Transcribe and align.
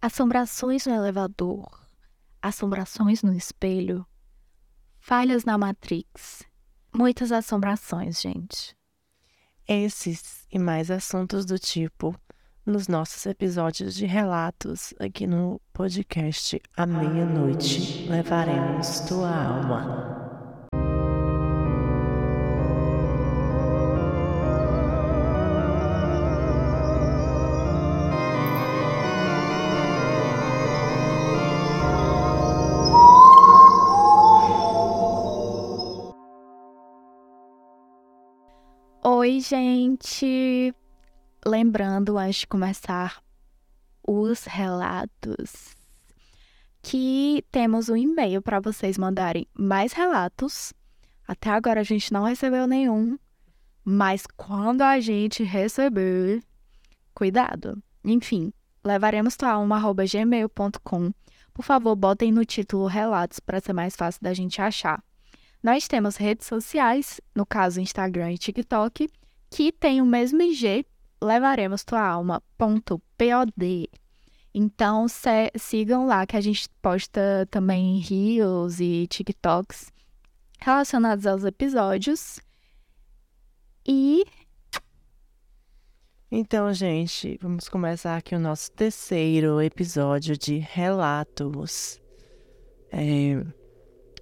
Assombrações 0.00 0.86
no 0.86 0.94
elevador, 0.94 1.68
assombrações 2.40 3.20
no 3.22 3.34
espelho, 3.34 4.06
falhas 5.00 5.44
na 5.44 5.58
Matrix. 5.58 6.44
Muitas 6.94 7.32
assombrações, 7.32 8.20
gente. 8.20 8.76
Esses 9.66 10.46
e 10.52 10.58
mais 10.58 10.88
assuntos 10.90 11.44
do 11.44 11.58
tipo 11.58 12.14
nos 12.64 12.86
nossos 12.86 13.26
episódios 13.26 13.94
de 13.94 14.06
relatos 14.06 14.94
aqui 15.00 15.26
no 15.26 15.60
podcast 15.72 16.60
À 16.76 16.86
Meia-Noite 16.86 18.06
Levaremos 18.08 19.00
Tua 19.00 19.34
Alma. 19.34 20.17
Oi, 39.28 39.40
gente! 39.40 40.74
Lembrando, 41.44 42.16
antes 42.16 42.40
de 42.40 42.46
começar 42.46 43.22
os 44.02 44.44
relatos, 44.44 45.76
que 46.80 47.44
temos 47.52 47.90
um 47.90 47.96
e-mail 47.96 48.40
para 48.40 48.58
vocês 48.58 48.96
mandarem 48.96 49.46
mais 49.52 49.92
relatos. 49.92 50.72
Até 51.26 51.50
agora 51.50 51.80
a 51.80 51.84
gente 51.84 52.10
não 52.10 52.24
recebeu 52.24 52.66
nenhum, 52.66 53.18
mas 53.84 54.26
quando 54.34 54.80
a 54.80 54.98
gente 54.98 55.44
receber, 55.44 56.42
cuidado. 57.14 57.82
Enfim, 58.02 58.50
levaremos 58.82 59.36
tua 59.36 59.52
gmail.com. 60.10 61.12
Por 61.52 61.62
favor, 61.62 61.94
botem 61.94 62.32
no 62.32 62.46
título 62.46 62.86
relatos 62.86 63.40
para 63.40 63.60
ser 63.60 63.74
mais 63.74 63.94
fácil 63.94 64.22
da 64.22 64.32
gente 64.32 64.62
achar. 64.62 65.04
Nós 65.62 65.88
temos 65.88 66.16
redes 66.16 66.46
sociais, 66.46 67.20
no 67.34 67.44
caso 67.44 67.80
Instagram 67.80 68.32
e 68.32 68.38
TikTok, 68.38 69.08
que 69.50 69.72
tem 69.72 70.00
o 70.00 70.06
mesmo 70.06 70.40
IG, 70.42 70.86
levaremos 71.22 71.84
tua 71.84 72.00
alma.pod. 72.00 73.90
Então 74.54 75.08
se, 75.08 75.50
sigam 75.56 76.06
lá 76.06 76.26
que 76.26 76.36
a 76.36 76.40
gente 76.40 76.68
posta 76.80 77.46
também 77.50 77.98
reels 77.98 78.80
e 78.80 79.06
TikToks 79.08 79.92
relacionados 80.60 81.26
aos 81.26 81.44
episódios. 81.44 82.40
E 83.86 84.24
então, 86.30 86.70
gente, 86.74 87.38
vamos 87.40 87.70
começar 87.70 88.14
aqui 88.14 88.34
o 88.34 88.38
nosso 88.38 88.70
terceiro 88.72 89.62
episódio 89.62 90.36
de 90.36 90.58
relatos. 90.58 91.98
É, 92.92 93.42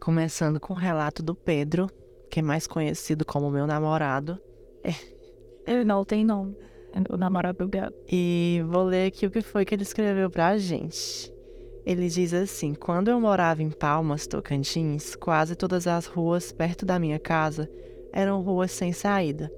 Começando 0.00 0.60
com 0.60 0.72
o 0.72 0.76
relato 0.76 1.22
do 1.22 1.34
Pedro, 1.34 1.88
que 2.30 2.40
é 2.40 2.42
mais 2.42 2.66
conhecido 2.66 3.24
como 3.24 3.50
meu 3.50 3.66
namorado. 3.66 4.38
É. 4.84 4.94
Ele 5.66 5.84
não 5.84 6.04
tem 6.04 6.24
nome. 6.24 6.56
É 6.92 7.12
o 7.12 7.16
namorado 7.16 7.58
do 7.58 7.68
gato. 7.68 7.94
E 8.10 8.62
vou 8.68 8.84
ler 8.84 9.08
aqui 9.08 9.26
o 9.26 9.30
que 9.30 9.42
foi 9.42 9.64
que 9.64 9.74
ele 9.74 9.82
escreveu 9.82 10.30
pra 10.30 10.56
gente. 10.56 11.32
Ele 11.84 12.08
diz 12.08 12.32
assim: 12.32 12.74
Quando 12.74 13.08
eu 13.08 13.20
morava 13.20 13.62
em 13.62 13.70
Palmas, 13.70 14.26
Tocantins, 14.26 15.14
quase 15.14 15.54
todas 15.54 15.86
as 15.86 16.06
ruas 16.06 16.52
perto 16.52 16.86
da 16.86 16.98
minha 16.98 17.18
casa 17.18 17.70
eram 18.12 18.40
ruas 18.40 18.72
sem 18.72 18.92
saída. 18.92 19.52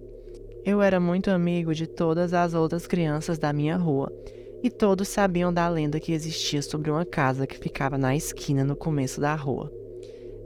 Eu 0.65 0.83
era 0.83 0.99
muito 0.99 1.31
amigo 1.31 1.73
de 1.73 1.87
todas 1.87 2.35
as 2.35 2.55
outras 2.55 2.87
crianças 2.87 3.39
da 3.39 3.53
minha 3.53 3.77
rua, 3.77 4.13
e 4.63 4.69
todos 4.69 5.07
sabiam 5.07 5.53
da 5.53 5.69
lenda 5.69 6.01
que 6.01 6.13
existia 6.13 6.61
sobre 6.61 6.91
uma 6.91 7.05
casa 7.05 7.47
que 7.47 7.57
ficava 7.57 7.97
na 7.97 8.17
esquina 8.17 8.65
no 8.65 8.75
começo 8.75 9.21
da 9.21 9.35
rua. 9.37 9.73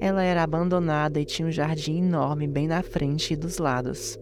Ela 0.03 0.25
era 0.25 0.43
abandonada 0.43 1.21
e 1.21 1.25
tinha 1.25 1.47
um 1.47 1.53
jardim 1.53 1.99
enorme 1.99 2.49
bem 2.49 2.67
na 2.67 2.83
frente 2.83 3.35
e 3.35 3.37
dos 3.37 3.59
lados. 3.59 4.19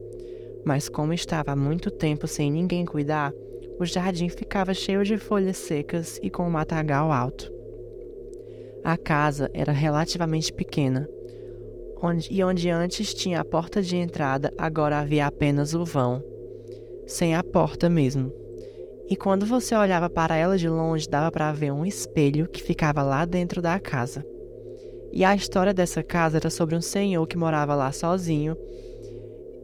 Mas 0.63 0.91
como 0.91 1.15
estava 1.15 1.53
há 1.53 1.57
muito 1.57 1.91
tempo 1.91 2.29
sem 2.29 2.53
ninguém 2.53 2.85
cuidar, 2.85 3.33
o 3.79 3.87
jardim 3.87 4.29
ficava 4.29 4.75
cheio 4.75 5.03
de 5.05 5.17
folhas 5.17 5.57
secas 5.57 6.21
e 6.23 6.29
com 6.29 6.47
um 6.47 6.51
matagal 6.51 7.11
alto. 7.11 7.51
A 8.85 8.99
casa 8.99 9.51
era 9.55 9.73
relativamente 9.73 10.53
pequena, 10.53 11.09
onde, 12.03 12.29
e 12.31 12.45
onde 12.45 12.69
antes 12.69 13.15
tinha 13.15 13.41
a 13.41 13.45
porta 13.45 13.81
de 13.81 13.97
entrada, 13.97 14.53
agora 14.59 14.99
havia 14.99 15.27
apenas 15.27 15.73
o 15.73 15.83
vão, 15.83 16.23
sem 17.07 17.35
a 17.35 17.43
porta 17.43 17.89
mesmo. 17.89 18.31
E 19.09 19.17
quando 19.17 19.47
você 19.47 19.75
olhava 19.75 20.11
para 20.11 20.37
ela 20.37 20.59
de 20.59 20.69
longe, 20.69 21.09
dava 21.09 21.33
para 21.33 21.51
ver 21.53 21.73
um 21.73 21.87
espelho 21.87 22.47
que 22.47 22.63
ficava 22.63 23.03
lá 23.03 23.25
dentro 23.25 23.63
da 23.63 23.81
casa. 23.81 24.23
E 25.13 25.25
a 25.25 25.35
história 25.35 25.75
dessa 25.75 26.03
casa 26.03 26.39
era 26.39 26.51
sobre 26.51 26.77
um 26.77 26.81
senhor 26.81 27.27
que 27.27 27.37
morava 27.37 27.75
lá 27.75 27.91
sozinho 27.91 28.57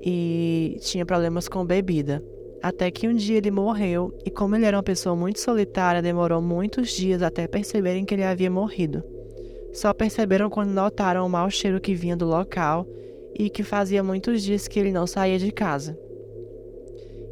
e 0.03 0.77
tinha 0.81 1.07
problemas 1.07 1.49
com 1.49 1.65
bebida. 1.65 2.23
Até 2.63 2.91
que 2.91 3.07
um 3.07 3.15
dia 3.15 3.37
ele 3.37 3.51
morreu, 3.51 4.17
e 4.25 4.31
como 4.31 4.57
ele 4.57 4.65
era 4.65 4.77
uma 4.77 4.83
pessoa 4.83 5.15
muito 5.15 5.41
solitária, 5.41 6.03
demorou 6.03 6.41
muitos 6.41 6.91
dias 6.91 7.23
até 7.23 7.47
perceberem 7.47 8.05
que 8.05 8.15
ele 8.15 8.25
havia 8.25 8.51
morrido. 8.51 9.05
Só 9.73 9.93
perceberam 9.93 10.49
quando 10.49 10.71
notaram 10.71 11.27
o 11.27 11.29
mau 11.29 11.51
cheiro 11.51 11.81
que 11.81 11.95
vinha 11.95 12.17
do 12.17 12.27
local 12.27 12.87
e 13.39 13.51
que 13.51 13.63
fazia 13.63 14.03
muitos 14.03 14.43
dias 14.43 14.67
que 14.67 14.81
ele 14.81 14.91
não 14.91 15.07
saía 15.07 15.39
de 15.39 15.53
casa. 15.53 15.99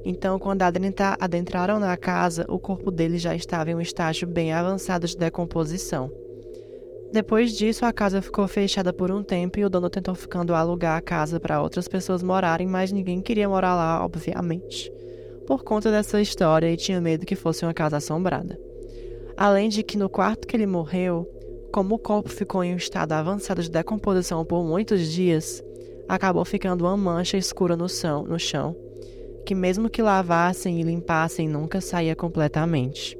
Então, 0.04 0.38
quando 0.38 0.62
adentraram 0.62 1.80
na 1.80 1.96
casa, 1.96 2.44
o 2.48 2.58
corpo 2.58 2.90
dele 2.90 3.16
já 3.16 3.34
estava 3.34 3.70
em 3.70 3.74
um 3.74 3.80
estágio 3.80 4.28
bem 4.28 4.52
avançado 4.52 5.06
de 5.06 5.16
decomposição. 5.16 6.12
Depois 7.12 7.52
disso, 7.52 7.84
a 7.84 7.92
casa 7.92 8.20
ficou 8.20 8.46
fechada 8.48 8.92
por 8.92 9.10
um 9.10 9.22
tempo 9.22 9.58
e 9.58 9.64
o 9.64 9.70
dono 9.70 9.88
tentou 9.88 10.14
ficando 10.14 10.54
alugar 10.54 10.96
a 10.96 11.00
casa 11.00 11.38
para 11.38 11.62
outras 11.62 11.86
pessoas 11.86 12.22
morarem, 12.22 12.66
mas 12.66 12.90
ninguém 12.90 13.20
queria 13.20 13.48
morar 13.48 13.74
lá, 13.74 14.04
obviamente, 14.04 14.92
por 15.46 15.62
conta 15.62 15.90
dessa 15.90 16.20
história 16.20 16.70
e 16.70 16.76
tinha 16.76 17.00
medo 17.00 17.26
que 17.26 17.36
fosse 17.36 17.64
uma 17.64 17.74
casa 17.74 17.98
assombrada. 17.98 18.58
Além 19.36 19.68
de 19.68 19.82
que 19.82 19.96
no 19.96 20.08
quarto 20.08 20.46
que 20.46 20.56
ele 20.56 20.66
morreu, 20.66 21.28
como 21.72 21.94
o 21.94 21.98
corpo 21.98 22.28
ficou 22.28 22.64
em 22.64 22.74
um 22.74 22.76
estado 22.76 23.12
avançado 23.12 23.62
de 23.62 23.70
decomposição 23.70 24.44
por 24.44 24.64
muitos 24.64 25.08
dias, 25.12 25.62
acabou 26.08 26.44
ficando 26.44 26.84
uma 26.84 26.96
mancha 26.96 27.36
escura 27.36 27.76
no 27.76 27.88
chão, 27.88 28.24
no 28.24 28.38
chão 28.38 28.76
que 29.44 29.54
mesmo 29.54 29.90
que 29.90 30.02
lavassem 30.02 30.80
e 30.80 30.82
limpassem 30.82 31.48
nunca 31.48 31.80
saía 31.80 32.16
completamente. 32.16 33.18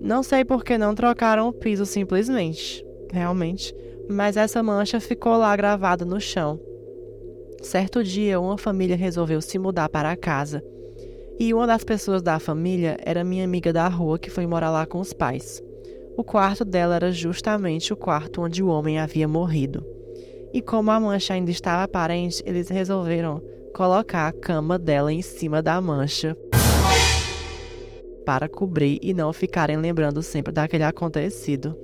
Não 0.00 0.22
sei 0.22 0.44
por 0.44 0.64
que 0.64 0.76
não 0.76 0.94
trocaram 0.94 1.48
o 1.48 1.52
piso 1.52 1.86
simplesmente, 1.86 2.84
realmente, 3.12 3.74
mas 4.08 4.36
essa 4.36 4.62
mancha 4.62 5.00
ficou 5.00 5.36
lá 5.36 5.54
gravada 5.56 6.04
no 6.04 6.20
chão. 6.20 6.60
Certo 7.62 8.04
dia, 8.04 8.38
uma 8.38 8.58
família 8.58 8.96
resolveu 8.96 9.40
se 9.40 9.58
mudar 9.58 9.88
para 9.88 10.16
casa. 10.16 10.62
E 11.38 11.52
uma 11.54 11.66
das 11.66 11.82
pessoas 11.82 12.22
da 12.22 12.38
família 12.38 12.96
era 13.04 13.24
minha 13.24 13.44
amiga 13.44 13.72
da 13.72 13.88
rua 13.88 14.18
que 14.18 14.30
foi 14.30 14.46
morar 14.46 14.70
lá 14.70 14.86
com 14.86 15.00
os 15.00 15.12
pais. 15.12 15.62
O 16.16 16.22
quarto 16.22 16.64
dela 16.64 16.94
era 16.94 17.10
justamente 17.10 17.92
o 17.92 17.96
quarto 17.96 18.42
onde 18.42 18.62
o 18.62 18.68
homem 18.68 18.98
havia 18.98 19.26
morrido. 19.26 19.84
E 20.52 20.62
como 20.62 20.90
a 20.90 21.00
mancha 21.00 21.34
ainda 21.34 21.50
estava 21.50 21.82
aparente, 21.82 22.42
eles 22.46 22.68
resolveram 22.68 23.42
colocar 23.74 24.28
a 24.28 24.32
cama 24.32 24.78
dela 24.78 25.12
em 25.12 25.22
cima 25.22 25.60
da 25.60 25.80
mancha 25.80 26.36
para 28.24 28.48
cobrir 28.48 28.98
e 29.02 29.12
não 29.12 29.32
ficarem 29.32 29.76
lembrando 29.76 30.22
sempre 30.22 30.52
daquele 30.52 30.84
acontecido. 30.84 31.76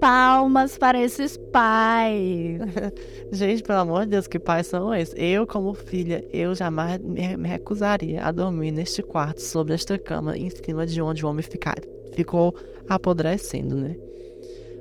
Palmas 0.00 0.76
para 0.76 1.00
esses 1.00 1.36
pais. 1.36 2.58
Gente, 3.30 3.62
pelo 3.62 3.78
amor 3.78 4.00
de 4.00 4.10
Deus, 4.10 4.26
que 4.26 4.38
pais 4.38 4.66
são 4.66 4.92
esses? 4.92 5.14
Eu, 5.16 5.46
como 5.46 5.72
filha, 5.74 6.24
eu 6.32 6.54
jamais 6.56 6.98
me 7.00 7.46
recusaria 7.46 8.20
a 8.24 8.32
dormir 8.32 8.72
neste 8.72 9.00
quarto, 9.00 9.40
sobre 9.40 9.74
esta 9.74 9.96
cama, 9.96 10.36
em 10.36 10.50
cima 10.50 10.84
de 10.84 11.00
onde 11.00 11.24
o 11.24 11.28
homem 11.28 11.42
ficar, 11.42 11.76
ficou 12.16 12.52
apodrecendo, 12.88 13.76
né? 13.76 13.96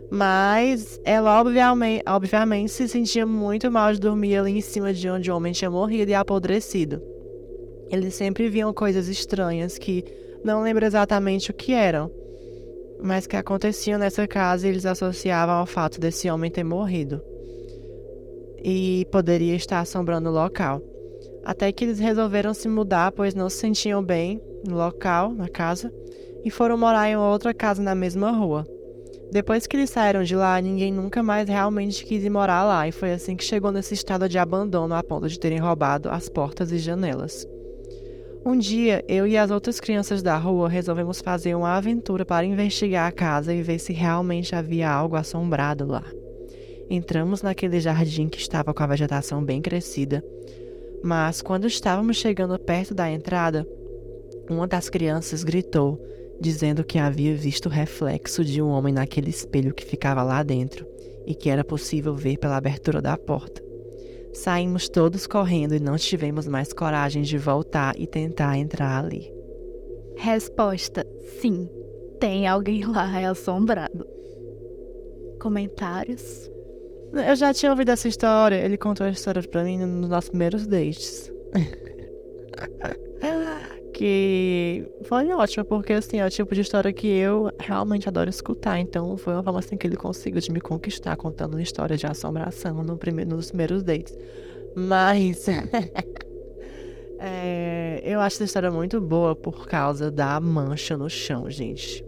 Mas 0.10 1.00
ela 1.06 1.40
obviamente, 1.40 2.04
obviamente 2.06 2.70
se 2.72 2.86
sentia 2.90 3.26
muito 3.26 3.72
mal 3.72 3.94
de 3.94 4.00
dormir 4.00 4.36
ali 4.36 4.58
em 4.58 4.62
cima 4.62 4.94
de 4.94 5.08
onde 5.08 5.32
o 5.32 5.36
homem 5.38 5.54
tinha 5.54 5.72
morrido 5.72 6.12
e 6.12 6.14
apodrecido. 6.14 7.02
Eles 7.90 8.16
sempre 8.16 8.50
viam 8.50 8.74
coisas 8.74 9.08
estranhas 9.08 9.78
que 9.78 10.04
não 10.44 10.64
lembro 10.64 10.86
exatamente 10.86 11.52
o 11.52 11.54
que 11.54 11.74
eram, 11.74 12.12
mas 13.02 13.28
que 13.28 13.36
aconteciam 13.36 14.00
nessa 14.00 14.28
casa 14.28 14.68
eles 14.68 14.86
associavam 14.86 15.56
ao 15.56 15.66
fato 15.66 16.00
desse 16.00 16.30
homem 16.30 16.52
ter 16.52 16.64
morrido. 16.64 17.22
E 18.64 19.08
poderia 19.12 19.56
estar 19.56 19.80
assombrando 19.80 20.30
o 20.30 20.34
local. 20.34 20.82
Até 21.44 21.72
que 21.72 21.84
eles 21.84 22.00
resolveram 22.00 22.54
se 22.54 22.68
mudar, 22.68 23.12
pois 23.12 23.34
não 23.34 23.50
se 23.50 23.58
sentiam 23.58 24.04
bem 24.04 24.40
no 24.68 24.76
local, 24.76 25.34
na 25.34 25.50
casa, 25.50 25.92
e 26.44 26.52
foram 26.52 26.78
morar 26.78 27.10
em 27.10 27.18
outra 27.18 27.54
casa 27.54 27.82
na 27.82 27.96
mesma 27.96 28.32
rua. 28.32 28.66
Depois 29.32 29.66
que 29.66 29.78
eles 29.78 29.90
saíram 29.90 30.24
de 30.24 30.36
lá, 30.36 30.60
ninguém 30.62 30.92
nunca 30.92 31.24
mais 31.24 31.48
realmente 31.48 32.06
quis 32.06 32.24
ir 32.24 32.30
morar 32.30 32.64
lá, 32.64 32.88
e 32.88 32.92
foi 32.92 33.14
assim 33.14 33.36
que 33.36 33.44
chegou 33.44 33.72
nesse 33.72 33.94
estado 33.94 34.28
de 34.28 34.38
abandono 34.38 34.94
a 34.94 35.02
ponto 35.02 35.28
de 35.28 35.40
terem 35.40 35.58
roubado 35.58 36.10
as 36.10 36.28
portas 36.28 36.72
e 36.72 36.78
janelas. 36.78 37.48
Um 38.44 38.58
dia, 38.58 39.06
eu 39.08 39.28
e 39.28 39.38
as 39.38 39.52
outras 39.52 39.80
crianças 39.80 40.24
da 40.24 40.36
rua 40.36 40.68
resolvemos 40.68 41.22
fazer 41.22 41.54
uma 41.54 41.78
aventura 41.78 42.26
para 42.26 42.44
investigar 42.44 43.08
a 43.08 43.12
casa 43.12 43.54
e 43.54 43.62
ver 43.62 43.78
se 43.78 43.94
realmente 43.94 44.56
havia 44.56 44.90
algo 44.90 45.16
assombrado 45.16 45.86
lá. 45.86 46.04
Entramos 46.90 47.44
naquele 47.44 47.80
jardim 47.80 48.28
que 48.28 48.40
estava 48.40 48.74
com 48.74 48.82
a 48.82 48.88
vegetação 48.88 49.44
bem 49.44 49.62
crescida, 49.62 50.24
mas 51.04 51.40
quando 51.40 51.68
estávamos 51.68 52.18
chegando 52.18 52.58
perto 52.58 52.96
da 52.96 53.12
entrada, 53.12 53.68
uma 54.50 54.68
das 54.68 54.90
crianças 54.90 55.44
gritou, 55.44 56.04
dizendo 56.40 56.84
que 56.84 56.98
havia 56.98 57.36
visto 57.36 57.68
o 57.68 57.70
reflexo 57.70 58.44
de 58.44 58.60
um 58.60 58.70
homem 58.70 58.92
naquele 58.92 59.30
espelho 59.30 59.72
que 59.72 59.86
ficava 59.86 60.24
lá 60.24 60.42
dentro 60.42 60.88
e 61.28 61.36
que 61.36 61.48
era 61.48 61.64
possível 61.64 62.16
ver 62.16 62.38
pela 62.38 62.58
abertura 62.58 63.04
da 63.04 63.16
porta. 63.16 63.71
Saímos 64.34 64.88
todos 64.88 65.28
correndo 65.28 65.76
e 65.76 65.80
não 65.80 65.98
tivemos 65.98 66.48
mais 66.48 66.72
coragem 66.72 67.22
de 67.22 67.38
voltar 67.38 67.94
e 67.98 68.08
tentar 68.08 68.58
entrar 68.58 69.04
ali. 69.04 69.32
Resposta: 70.16 71.06
sim, 71.40 71.70
tem 72.20 72.48
alguém 72.48 72.86
lá 72.86 73.20
é 73.20 73.26
assombrado. 73.26 74.06
Comentários? 75.40 76.50
Eu 77.14 77.36
já 77.36 77.54
tinha 77.54 77.72
ouvido 77.72 77.90
essa 77.90 78.08
história. 78.08 78.56
Ele 78.56 78.78
contou 78.78 79.06
a 79.06 79.10
história 79.10 79.42
pra 79.44 79.64
mim 79.64 79.78
nos 79.78 80.10
nossos 80.10 80.30
primeiros 80.30 80.66
dates. 80.66 81.32
que 84.02 84.84
foi 85.04 85.32
ótima, 85.32 85.64
porque 85.64 85.94
assim, 85.94 86.18
é 86.18 86.26
o 86.26 86.30
tipo 86.32 86.56
de 86.56 86.62
história 86.62 86.92
que 86.92 87.06
eu 87.06 87.54
realmente 87.60 88.10
adoro 88.10 88.32
escutar. 88.32 88.80
Então 88.80 89.16
foi 89.16 89.32
uma 89.32 89.44
forma 89.44 89.60
assim 89.60 89.78
que 89.78 89.86
ele 89.86 89.96
conseguiu 89.96 90.42
de 90.42 90.52
me 90.52 90.60
conquistar, 90.60 91.16
contando 91.16 91.54
uma 91.54 91.62
história 91.62 91.96
de 91.96 92.08
assombração 92.08 92.82
no 92.82 92.98
primeiro, 92.98 93.30
nos 93.36 93.50
primeiros 93.50 93.84
dates. 93.84 94.18
Mas 94.76 95.48
é, 97.20 98.02
eu 98.04 98.20
acho 98.22 98.38
essa 98.38 98.46
história 98.46 98.72
muito 98.72 99.00
boa 99.00 99.36
por 99.36 99.68
causa 99.68 100.10
da 100.10 100.40
mancha 100.40 100.98
no 100.98 101.08
chão, 101.08 101.48
gente. 101.48 102.04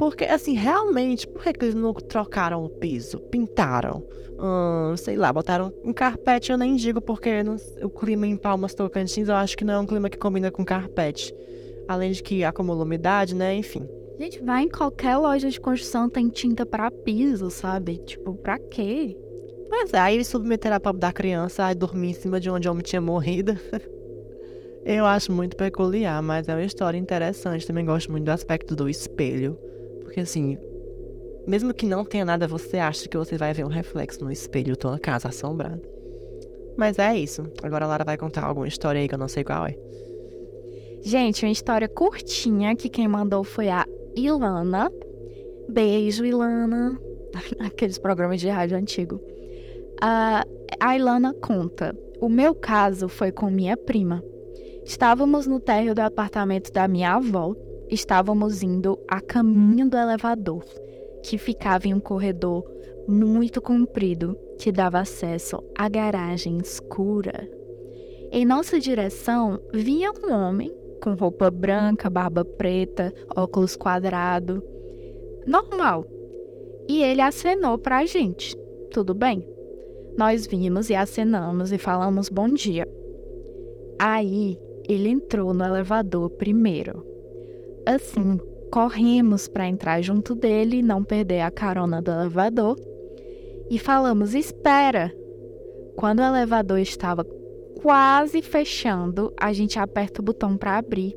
Porque, 0.00 0.24
assim, 0.24 0.54
realmente, 0.54 1.28
por 1.28 1.42
que, 1.42 1.52
que 1.52 1.62
eles 1.62 1.74
não 1.74 1.92
trocaram 1.92 2.64
o 2.64 2.70
piso? 2.70 3.20
Pintaram? 3.20 4.02
Hum, 4.38 4.96
sei 4.96 5.14
lá, 5.14 5.30
botaram 5.30 5.70
um 5.84 5.92
carpete, 5.92 6.50
eu 6.50 6.56
nem 6.56 6.74
digo, 6.74 7.02
porque 7.02 7.42
não, 7.42 7.56
o 7.82 7.90
clima 7.90 8.26
em 8.26 8.34
Palmas 8.34 8.72
Tocantins 8.72 9.28
eu 9.28 9.34
acho 9.34 9.58
que 9.58 9.62
não 9.62 9.74
é 9.74 9.78
um 9.78 9.84
clima 9.84 10.08
que 10.08 10.16
combina 10.16 10.50
com 10.50 10.64
carpete. 10.64 11.34
Além 11.86 12.12
de 12.12 12.22
que 12.22 12.42
acumula 12.42 12.82
umidade, 12.82 13.34
né? 13.34 13.54
Enfim. 13.54 13.86
Gente, 14.18 14.42
vai 14.42 14.62
em 14.62 14.70
qualquer 14.70 15.18
loja 15.18 15.50
de 15.50 15.60
construção, 15.60 16.08
tem 16.08 16.30
tinta 16.30 16.64
para 16.64 16.90
piso, 16.90 17.50
sabe? 17.50 17.98
Tipo, 17.98 18.34
pra 18.36 18.58
quê? 18.58 19.14
Pois 19.68 19.92
é, 19.92 19.98
aí 19.98 20.14
eles 20.14 20.28
submeteram 20.28 20.76
a 20.76 20.80
pobre 20.80 21.02
da 21.02 21.12
criança 21.12 21.66
a 21.66 21.74
dormir 21.74 22.08
em 22.08 22.14
cima 22.14 22.40
de 22.40 22.48
onde 22.48 22.66
o 22.66 22.70
homem 22.72 22.82
tinha 22.82 23.02
morrido. 23.02 23.54
eu 24.82 25.04
acho 25.04 25.30
muito 25.30 25.58
peculiar, 25.58 26.22
mas 26.22 26.48
é 26.48 26.54
uma 26.54 26.64
história 26.64 26.96
interessante. 26.96 27.66
Também 27.66 27.84
gosto 27.84 28.10
muito 28.10 28.24
do 28.24 28.30
aspecto 28.30 28.74
do 28.74 28.88
espelho. 28.88 29.58
Porque 30.10 30.22
assim, 30.22 30.58
mesmo 31.46 31.72
que 31.72 31.86
não 31.86 32.04
tenha 32.04 32.24
nada, 32.24 32.48
você 32.48 32.78
acha 32.78 33.08
que 33.08 33.16
você 33.16 33.38
vai 33.38 33.54
ver 33.54 33.64
um 33.64 33.68
reflexo 33.68 34.24
no 34.24 34.32
espelho 34.32 34.76
tua 34.76 34.98
casa 34.98 35.28
assombrada. 35.28 35.80
Mas 36.76 36.98
é 36.98 37.16
isso. 37.16 37.44
Agora 37.62 37.84
a 37.84 37.88
Lara 37.88 38.04
vai 38.04 38.18
contar 38.18 38.44
alguma 38.44 38.66
história 38.66 39.00
aí 39.00 39.06
que 39.06 39.14
eu 39.14 39.18
não 39.20 39.28
sei 39.28 39.44
qual 39.44 39.64
é. 39.68 39.78
Gente, 41.00 41.46
uma 41.46 41.52
história 41.52 41.88
curtinha 41.88 42.74
que 42.74 42.88
quem 42.88 43.06
mandou 43.06 43.44
foi 43.44 43.68
a 43.68 43.86
Ilana. 44.16 44.90
Beijo, 45.68 46.24
Ilana. 46.24 47.00
Aqueles 47.60 47.96
programas 47.96 48.40
de 48.40 48.48
rádio 48.48 48.76
antigo. 48.76 49.14
Uh, 50.02 50.42
a 50.80 50.96
Ilana 50.96 51.32
conta: 51.34 51.96
O 52.20 52.28
meu 52.28 52.52
caso 52.52 53.08
foi 53.08 53.30
com 53.30 53.48
minha 53.48 53.76
prima. 53.76 54.24
Estávamos 54.84 55.46
no 55.46 55.60
térreo 55.60 55.94
do 55.94 56.00
apartamento 56.00 56.72
da 56.72 56.88
minha 56.88 57.14
avó 57.14 57.54
estávamos 57.90 58.62
indo 58.62 58.98
a 59.08 59.20
caminho 59.20 59.88
do 59.88 59.96
elevador, 59.96 60.64
que 61.22 61.36
ficava 61.36 61.88
em 61.88 61.94
um 61.94 62.00
corredor 62.00 62.64
muito 63.08 63.60
comprido 63.60 64.38
que 64.58 64.70
dava 64.70 65.00
acesso 65.00 65.62
à 65.76 65.88
garagem 65.88 66.58
escura. 66.58 67.48
Em 68.30 68.44
nossa 68.44 68.78
direção 68.78 69.58
via 69.72 70.12
um 70.12 70.32
homem 70.32 70.72
com 71.02 71.14
roupa 71.14 71.50
branca, 71.50 72.08
barba 72.08 72.44
preta, 72.44 73.12
óculos 73.34 73.74
quadrado, 73.74 74.62
normal. 75.46 76.06
E 76.88 77.02
ele 77.02 77.20
acenou 77.20 77.78
para 77.78 77.98
a 77.98 78.06
gente. 78.06 78.56
Tudo 78.90 79.14
bem? 79.14 79.46
Nós 80.16 80.46
vimos 80.46 80.90
e 80.90 80.94
acenamos 80.94 81.72
e 81.72 81.78
falamos 81.78 82.28
bom 82.28 82.48
dia. 82.48 82.86
Aí 83.98 84.58
ele 84.88 85.08
entrou 85.08 85.54
no 85.54 85.64
elevador 85.64 86.30
primeiro. 86.30 87.09
Assim, 87.86 88.38
corremos 88.70 89.48
para 89.48 89.66
entrar 89.66 90.00
junto 90.00 90.34
dele 90.34 90.78
e 90.78 90.82
não 90.82 91.02
perder 91.02 91.40
a 91.40 91.50
carona 91.50 92.00
do 92.00 92.10
elevador. 92.10 92.78
E 93.68 93.78
falamos: 93.78 94.34
Espera! 94.34 95.12
Quando 95.96 96.20
o 96.20 96.24
elevador 96.24 96.78
estava 96.78 97.24
quase 97.82 98.40
fechando, 98.42 99.32
a 99.38 99.52
gente 99.52 99.78
aperta 99.78 100.20
o 100.20 100.24
botão 100.24 100.56
para 100.56 100.78
abrir. 100.78 101.16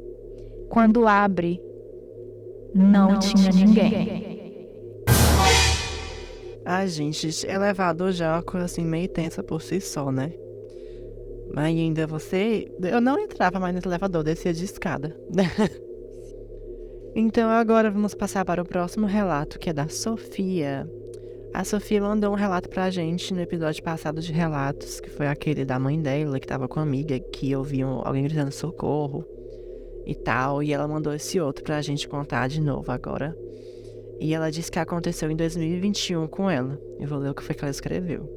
Quando 0.69 1.07
abre, 1.07 1.61
não, 2.73 3.11
não 3.11 3.19
tinha, 3.19 3.51
tinha 3.51 3.65
ninguém. 3.65 3.89
ninguém. 3.89 4.33
Ah, 6.65 6.85
gente, 6.87 7.27
elevador 7.45 8.11
já 8.13 8.25
é 8.25 8.31
uma 8.35 8.43
coisa 8.43 8.65
assim 8.65 8.85
meio 8.85 9.09
tensa 9.09 9.43
por 9.43 9.61
si 9.61 9.81
só, 9.81 10.11
né? 10.11 10.33
Mas 11.53 11.65
ainda 11.65 12.07
você. 12.07 12.67
Eu 12.81 13.01
não 13.01 13.19
entrava 13.19 13.59
mais 13.59 13.75
nesse 13.75 13.87
elevador, 13.87 14.23
descia 14.23 14.53
de 14.53 14.63
escada. 14.63 15.15
Então 17.15 17.47
agora 17.47 17.91
vamos 17.91 18.15
passar 18.15 18.43
para 18.43 18.61
o 18.61 18.65
próximo 18.65 19.05
relato, 19.05 19.59
que 19.59 19.69
é 19.69 19.73
da 19.73 19.87
Sofia. 19.87 20.89
A 21.53 21.63
Sofia 21.63 22.01
mandou 22.01 22.31
um 22.31 22.35
relato 22.35 22.67
pra 22.67 22.89
gente 22.89 23.35
no 23.35 23.39
episódio 23.39 23.83
passado 23.83 24.19
de 24.19 24.33
relatos, 24.33 24.99
que 24.99 25.11
foi 25.11 25.27
aquele 25.27 25.63
da 25.63 25.77
mãe 25.77 26.01
dela, 26.01 26.39
que 26.39 26.47
tava 26.47 26.67
com 26.67 26.79
uma 26.79 26.85
amiga, 26.85 27.19
que 27.19 27.55
ouviam 27.55 28.01
alguém 28.03 28.23
gritando 28.23 28.51
socorro 28.51 29.23
e 30.07 30.15
tal. 30.15 30.63
E 30.63 30.73
ela 30.73 30.87
mandou 30.87 31.13
esse 31.13 31.39
outro 31.39 31.63
pra 31.63 31.83
gente 31.83 32.07
contar 32.07 32.47
de 32.47 32.59
novo 32.59 32.91
agora. 32.91 33.37
E 34.19 34.33
ela 34.33 34.49
disse 34.49 34.71
que 34.71 34.79
aconteceu 34.79 35.29
em 35.29 35.35
2021 35.35 36.27
com 36.27 36.49
ela. 36.49 36.81
Eu 36.99 37.07
vou 37.07 37.19
ler 37.19 37.29
o 37.29 37.35
que 37.35 37.43
foi 37.43 37.53
que 37.53 37.63
ela 37.63 37.69
escreveu. 37.69 38.27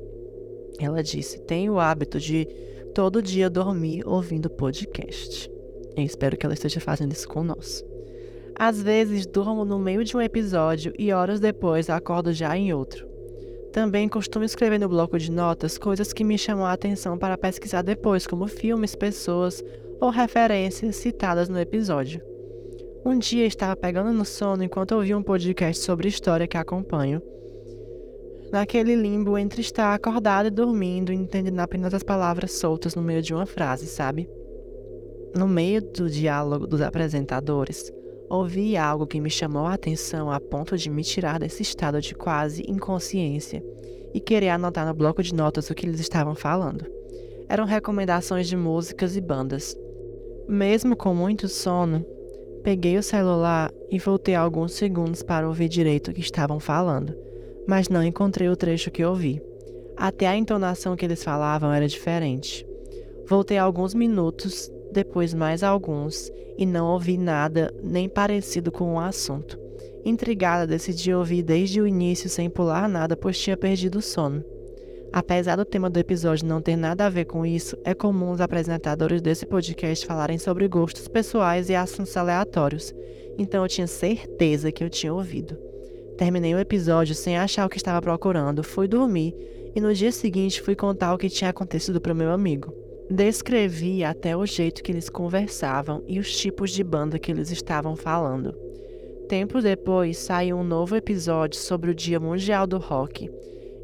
Ela 0.79 1.03
disse: 1.03 1.41
Tenho 1.47 1.75
o 1.75 1.81
hábito 1.81 2.21
de 2.21 2.47
todo 2.95 3.23
dia 3.23 3.49
dormir 3.49 4.07
ouvindo 4.07 4.51
podcast. 4.51 5.51
Eu 5.97 6.05
espero 6.05 6.37
que 6.37 6.45
ela 6.45 6.55
esteja 6.55 6.79
fazendo 6.79 7.13
isso 7.13 7.27
com 7.27 7.43
nós. 7.43 7.83
Às 8.59 8.83
vezes 8.83 9.27
durmo 9.27 9.67
no 9.67 9.79
meio 9.79 10.03
de 10.03 10.17
um 10.17 10.21
episódio 10.21 10.93
e 10.99 11.13
horas 11.13 11.39
depois 11.39 11.91
acordo 11.91 12.33
já 12.33 12.57
em 12.57 12.73
outro. 12.73 13.07
Também 13.71 14.09
costumo 14.09 14.47
escrever 14.47 14.81
no 14.81 14.89
bloco 14.89 15.19
de 15.19 15.31
notas 15.31 15.77
coisas 15.77 16.11
que 16.11 16.25
me 16.25 16.39
chamam 16.39 16.65
a 16.65 16.73
atenção 16.73 17.19
para 17.19 17.37
pesquisar 17.37 17.83
depois, 17.83 18.27
como 18.27 18.49
filmes, 18.49 18.95
pessoas 18.95 19.63
ou 20.01 20.09
referências 20.09 20.97
citadas 20.97 21.51
no 21.51 21.61
episódio. 21.61 22.23
Um 23.05 23.19
dia 23.19 23.45
estava 23.45 23.77
pegando 23.77 24.11
no 24.11 24.25
sono 24.25 24.65
enquanto 24.65 24.93
ouvia 24.93 25.19
um 25.19 25.23
podcast 25.23 25.85
sobre 25.85 26.09
história 26.09 26.47
que 26.47 26.57
acompanho. 26.57 27.21
Naquele 28.51 28.97
limbo 28.97 29.37
entre 29.37 29.61
estar 29.61 29.93
acordado 29.93 30.47
e 30.47 30.51
dormindo, 30.51 31.13
entendendo 31.13 31.61
apenas 31.61 31.93
as 31.93 32.03
palavras 32.03 32.53
soltas 32.53 32.95
no 32.95 33.03
meio 33.03 33.21
de 33.21 33.35
uma 33.35 33.45
frase, 33.45 33.87
sabe? 33.87 34.27
No 35.37 35.47
meio 35.47 35.83
do 35.83 36.09
diálogo 36.09 36.67
dos 36.67 36.81
apresentadores, 36.81 37.93
Ouvi 38.29 38.77
algo 38.77 39.07
que 39.07 39.21
me 39.21 39.31
chamou 39.31 39.67
a 39.67 39.75
atenção 39.75 40.31
a 40.31 40.41
ponto 40.41 40.77
de 40.77 40.91
me 40.91 41.05
tirar 41.05 41.39
desse 41.39 41.63
estado 41.63 42.01
de 42.01 42.15
quase 42.15 42.65
inconsciência 42.69 43.63
e 44.13 44.19
querer 44.19 44.49
anotar 44.49 44.85
no 44.85 44.95
bloco 44.95 45.23
de 45.23 45.33
notas 45.33 45.71
o 45.71 45.75
que 45.75 45.87
eles 45.87 46.01
estavam 46.01 46.35
falando. 46.35 46.85
Eram 47.49 47.65
recomendações 47.65 48.49
de 48.49 48.57
músicas 48.57 49.17
e 49.17 49.21
bandas. 49.21 49.77
Mesmo 50.49 50.97
com 50.97 51.15
muito 51.15 51.49
sono, 51.49 52.05
peguei 52.65 52.99
o 52.99 53.03
celular 53.03 53.71
e 53.91 53.99
voltei 53.99 54.35
alguns 54.35 54.73
segundos 54.73 55.23
para 55.23 55.47
ouvir 55.47 55.69
direito 55.69 56.11
o 56.11 56.15
que 56.15 56.21
estavam 56.21 56.59
falando, 56.59 57.17
mas 57.69 57.89
não 57.89 58.03
encontrei 58.03 58.49
o 58.49 58.57
trecho 58.57 58.91
que 58.91 59.05
ouvi. 59.05 59.41
Até 59.97 60.27
a 60.27 60.37
entonação 60.37 60.97
que 60.97 61.05
eles 61.05 61.23
falavam 61.23 61.73
era 61.73 61.87
diferente. 61.87 62.67
Voltei 63.29 63.59
alguns 63.59 63.95
minutos 63.95 64.71
depois 64.97 65.35
mais 65.35 65.63
alguns, 65.63 66.33
e 66.57 66.65
não 66.65 66.87
ouvi 66.87 67.19
nada 67.19 67.71
nem 67.83 68.09
parecido 68.09 68.73
com 68.73 68.95
o 68.95 68.99
assunto. 68.99 69.59
Intrigada, 70.07 70.67
decidi 70.67 71.13
ouvir 71.13 71.43
desde 71.43 71.83
o 71.83 71.87
início 71.87 72.31
sem 72.31 72.49
pular 72.49 72.89
nada, 72.89 73.15
pois 73.15 73.39
tinha 73.39 73.59
perdido 73.59 73.99
o 73.99 74.03
sono. 74.03 74.43
Apesar 75.13 75.57
do 75.57 75.67
tema 75.67 75.91
do 75.91 75.99
episódio 75.99 76.47
não 76.47 76.63
ter 76.63 76.77
nada 76.77 77.05
a 77.05 77.11
ver 77.11 77.27
com 77.27 77.45
isso, 77.45 77.77
é 77.85 77.93
comum 77.93 78.31
os 78.31 78.41
apresentadores 78.41 79.21
desse 79.21 79.45
podcast 79.45 80.07
falarem 80.07 80.39
sobre 80.39 80.67
gostos 80.67 81.09
pessoais 81.09 81.69
e 81.69 81.75
assuntos 81.75 82.17
aleatórios, 82.17 82.95
então 83.37 83.63
eu 83.63 83.69
tinha 83.69 83.87
certeza 83.87 84.73
que 84.73 84.83
eu 84.83 84.89
tinha 84.89 85.13
ouvido. 85.13 85.59
Terminei 86.17 86.55
o 86.55 86.59
episódio 86.59 87.15
sem 87.15 87.37
achar 87.37 87.67
o 87.67 87.69
que 87.69 87.77
estava 87.77 88.01
procurando, 88.01 88.65
fui 88.65 88.89
dormir 88.89 89.35
e 89.75 89.81
no 89.81 89.93
dia 89.93 90.11
seguinte 90.11 90.63
fui 90.63 90.75
contar 90.75 91.13
o 91.13 91.19
que 91.19 91.29
tinha 91.29 91.51
acontecido 91.51 92.01
para 92.01 92.15
o 92.15 92.17
meu 92.17 92.31
amigo. 92.31 92.86
Descrevi 93.11 94.03
até 94.03 94.37
o 94.37 94.45
jeito 94.45 94.83
que 94.83 94.91
eles 94.91 95.09
conversavam 95.09 96.03
e 96.09 96.19
os 96.19 96.37
tipos 96.37 96.73
de 96.73 96.83
banda 96.83 97.21
que 97.21 97.31
eles 97.31 97.53
estavam 97.53 97.95
falando. 97.95 98.53
Tempo 99.29 99.63
depois 99.63 100.19
saiu 100.19 100.57
um 100.57 100.65
novo 100.65 100.97
episódio 100.97 101.59
sobre 101.59 101.91
o 101.91 101.95
Dia 101.95 102.19
Mundial 102.19 102.67
do 102.67 102.79
Rock 102.79 103.31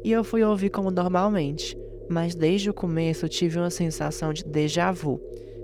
e 0.03 0.11
eu 0.11 0.25
fui 0.25 0.43
ouvir 0.43 0.69
como 0.69 0.91
normalmente, 0.91 1.77
mas 2.09 2.35
desde 2.35 2.69
o 2.69 2.73
começo 2.73 3.29
tive 3.29 3.57
uma 3.57 3.69
sensação 3.69 4.33
de 4.33 4.43
déjà 4.43 4.91
vu, 4.91 5.21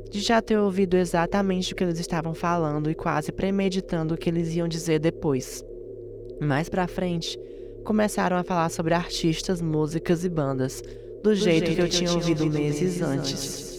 de 0.10 0.22
já 0.22 0.42
ter 0.42 0.58
ouvido 0.58 0.96
exatamente 0.96 1.74
o 1.74 1.76
que 1.76 1.84
eles 1.84 2.00
estavam 2.00 2.34
falando 2.34 2.90
e 2.90 2.96
quase 2.96 3.30
premeditando 3.30 4.14
o 4.14 4.18
que 4.18 4.30
eles 4.30 4.56
iam 4.56 4.70
dizer 4.70 5.00
depois. 5.00 5.66
Mais 6.40 6.70
pra 6.70 6.88
frente, 6.88 7.38
começaram 7.84 8.38
a 8.38 8.44
falar 8.44 8.70
sobre 8.70 8.94
artistas, 8.94 9.62
músicas 9.62 10.24
e 10.24 10.30
bandas, 10.30 10.82
do, 11.24 11.36
jeito, 11.36 11.74
que 11.76 11.82
eu 11.82 11.90
tinha 11.90 12.12
ouvido 12.12 12.46
meses 12.46 13.02
antes. 13.02 13.70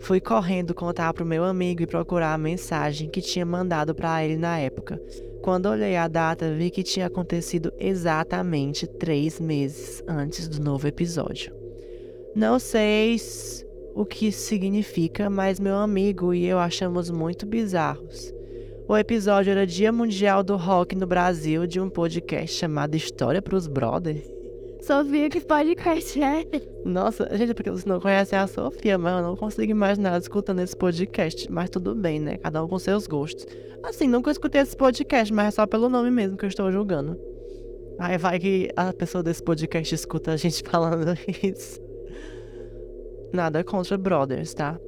Fui 0.00 0.20
correndo 0.20 0.74
contar 0.74 1.12
pro 1.12 1.24
meu 1.24 1.44
amigo 1.44 1.82
e 1.82 1.86
procurar 1.86 2.34
a 2.34 2.38
mensagem 2.38 3.08
que 3.08 3.20
tinha 3.20 3.44
mandado 3.46 3.94
para 3.94 4.24
ele 4.24 4.36
na 4.36 4.58
época. 4.58 5.00
Quando 5.42 5.66
olhei 5.66 5.96
a 5.96 6.08
data, 6.08 6.52
vi 6.52 6.70
que 6.70 6.82
tinha 6.82 7.06
acontecido 7.06 7.72
exatamente 7.78 8.86
três 8.86 9.38
meses 9.38 10.02
antes 10.06 10.48
do 10.48 10.60
novo 10.62 10.86
episódio. 10.86 11.54
Não 12.34 12.58
sei 12.58 13.16
o 13.94 14.04
que 14.04 14.30
significa, 14.30 15.30
mas 15.30 15.60
meu 15.60 15.76
amigo 15.76 16.34
e 16.34 16.46
eu 16.46 16.58
achamos 16.58 17.10
muito 17.10 17.46
bizarros. 17.46 18.32
O 18.88 18.96
episódio 18.96 19.52
era 19.52 19.66
Dia 19.66 19.92
Mundial 19.92 20.42
do 20.42 20.56
Rock 20.56 20.96
no 20.96 21.06
Brasil, 21.06 21.66
de 21.66 21.80
um 21.80 21.88
podcast 21.88 22.56
chamado 22.56 22.96
História 22.96 23.40
para 23.40 23.56
os 23.56 23.66
Brothers. 23.66 24.39
Sofia, 24.82 25.28
que 25.28 25.40
podcast 25.40 26.22
é? 26.22 26.46
Nossa, 26.84 27.28
gente, 27.36 27.52
porque 27.52 27.70
vocês 27.70 27.84
não 27.84 28.00
conhecem 28.00 28.38
a 28.38 28.46
Sofia, 28.46 28.96
mas 28.96 29.18
eu 29.18 29.22
não 29.22 29.36
consigo 29.36 29.70
imaginar 29.70 30.18
escutando 30.18 30.60
esse 30.60 30.74
podcast. 30.74 31.50
Mas 31.52 31.68
tudo 31.68 31.94
bem, 31.94 32.18
né? 32.18 32.38
Cada 32.38 32.64
um 32.64 32.68
com 32.68 32.78
seus 32.78 33.06
gostos. 33.06 33.46
Assim, 33.82 34.08
nunca 34.08 34.30
escutei 34.30 34.62
esse 34.62 34.76
podcast, 34.76 35.32
mas 35.32 35.48
é 35.48 35.50
só 35.50 35.66
pelo 35.66 35.88
nome 35.88 36.10
mesmo 36.10 36.36
que 36.36 36.46
eu 36.46 36.48
estou 36.48 36.72
julgando. 36.72 37.18
Aí 37.98 38.16
vai 38.16 38.38
que 38.38 38.70
a 38.74 38.92
pessoa 38.92 39.22
desse 39.22 39.42
podcast 39.42 39.94
escuta 39.94 40.32
a 40.32 40.36
gente 40.36 40.62
falando 40.68 41.12
isso. 41.42 41.78
Nada 43.32 43.62
contra 43.62 43.98
Brothers, 43.98 44.54
tá? 44.54 44.80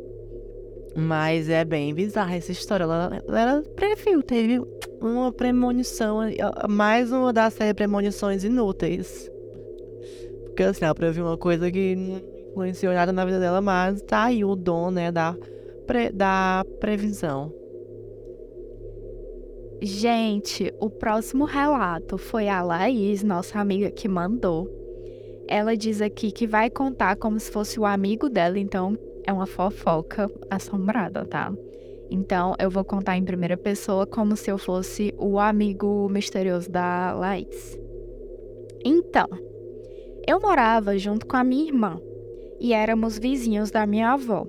Mas 0.96 1.48
é 1.48 1.64
bem 1.64 1.94
bizarra 1.94 2.34
essa 2.36 2.50
história. 2.50 2.84
Ela, 2.84 3.22
ela 3.28 3.62
prefiro, 3.76 4.22
teve 4.22 4.60
uma 5.00 5.30
premonição, 5.32 6.20
mais 6.68 7.12
uma 7.12 7.32
da 7.32 7.50
série 7.50 7.74
Premonições 7.74 8.42
Inúteis. 8.42 9.30
Porque 10.52 10.64
assim, 10.64 10.84
ela 10.84 10.94
previu 10.94 11.24
uma 11.24 11.38
coisa 11.38 11.70
que 11.72 11.96
não 11.96 12.20
influenciou 12.50 12.92
nada 12.92 13.10
na 13.10 13.24
vida 13.24 13.40
dela, 13.40 13.62
mas 13.62 14.02
tá 14.02 14.24
aí 14.24 14.44
o 14.44 14.54
dom, 14.54 14.90
né, 14.90 15.10
da, 15.10 15.34
pre, 15.86 16.10
da 16.12 16.62
previsão. 16.78 17.50
Gente, 19.80 20.72
o 20.78 20.90
próximo 20.90 21.46
relato 21.46 22.18
foi 22.18 22.48
a 22.48 22.62
Laís, 22.62 23.22
nossa 23.22 23.58
amiga, 23.58 23.90
que 23.90 24.06
mandou. 24.06 24.70
Ela 25.48 25.74
diz 25.74 26.02
aqui 26.02 26.30
que 26.30 26.46
vai 26.46 26.68
contar 26.68 27.16
como 27.16 27.40
se 27.40 27.50
fosse 27.50 27.80
o 27.80 27.86
amigo 27.86 28.28
dela, 28.28 28.58
então 28.58 28.96
é 29.26 29.32
uma 29.32 29.46
fofoca 29.46 30.30
assombrada, 30.50 31.24
tá? 31.24 31.50
Então 32.10 32.54
eu 32.58 32.70
vou 32.70 32.84
contar 32.84 33.16
em 33.16 33.24
primeira 33.24 33.56
pessoa 33.56 34.06
como 34.06 34.36
se 34.36 34.50
eu 34.50 34.58
fosse 34.58 35.14
o 35.16 35.38
amigo 35.38 36.08
misterioso 36.10 36.70
da 36.70 37.14
Laís. 37.14 37.78
Então, 38.84 39.26
eu 40.26 40.40
morava 40.40 40.96
junto 40.98 41.26
com 41.26 41.36
a 41.36 41.44
minha 41.44 41.66
irmã 41.66 42.00
e 42.60 42.72
éramos 42.72 43.18
vizinhos 43.18 43.70
da 43.70 43.86
minha 43.86 44.12
avó. 44.12 44.46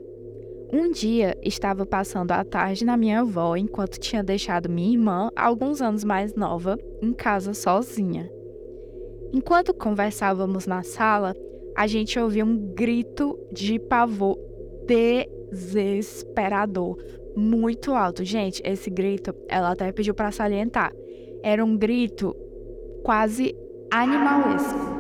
Um 0.72 0.92
dia 0.92 1.38
estava 1.44 1.86
passando 1.86 2.32
a 2.32 2.44
tarde 2.44 2.84
na 2.84 2.98
minha 2.98 3.20
avó 3.20 3.56
enquanto 3.56 4.00
tinha 4.00 4.24
deixado 4.24 4.70
minha 4.70 4.94
irmã, 4.94 5.30
alguns 5.36 5.82
anos 5.82 6.04
mais 6.04 6.34
nova, 6.34 6.78
em 7.02 7.14
casa 7.14 7.54
sozinha. 7.54 8.30
Enquanto 9.32 9.74
conversávamos 9.74 10.66
na 10.68 10.84
sala, 10.84 11.36
a 11.76 11.88
gente 11.88 12.20
ouvia 12.20 12.46
um 12.46 12.58
grito 12.74 13.38
de 13.52 13.80
pavor 13.80 14.38
desesperador, 15.52 16.98
muito 17.36 17.94
alto. 17.94 18.24
Gente, 18.24 18.62
esse 18.64 18.90
grito, 18.90 19.34
ela 19.48 19.72
até 19.72 19.92
pediu 19.92 20.14
para 20.14 20.32
salientar. 20.32 20.94
Era 21.42 21.64
um 21.66 21.76
grito 21.78 22.36
quase 23.04 23.56
animalesco. 23.92 24.93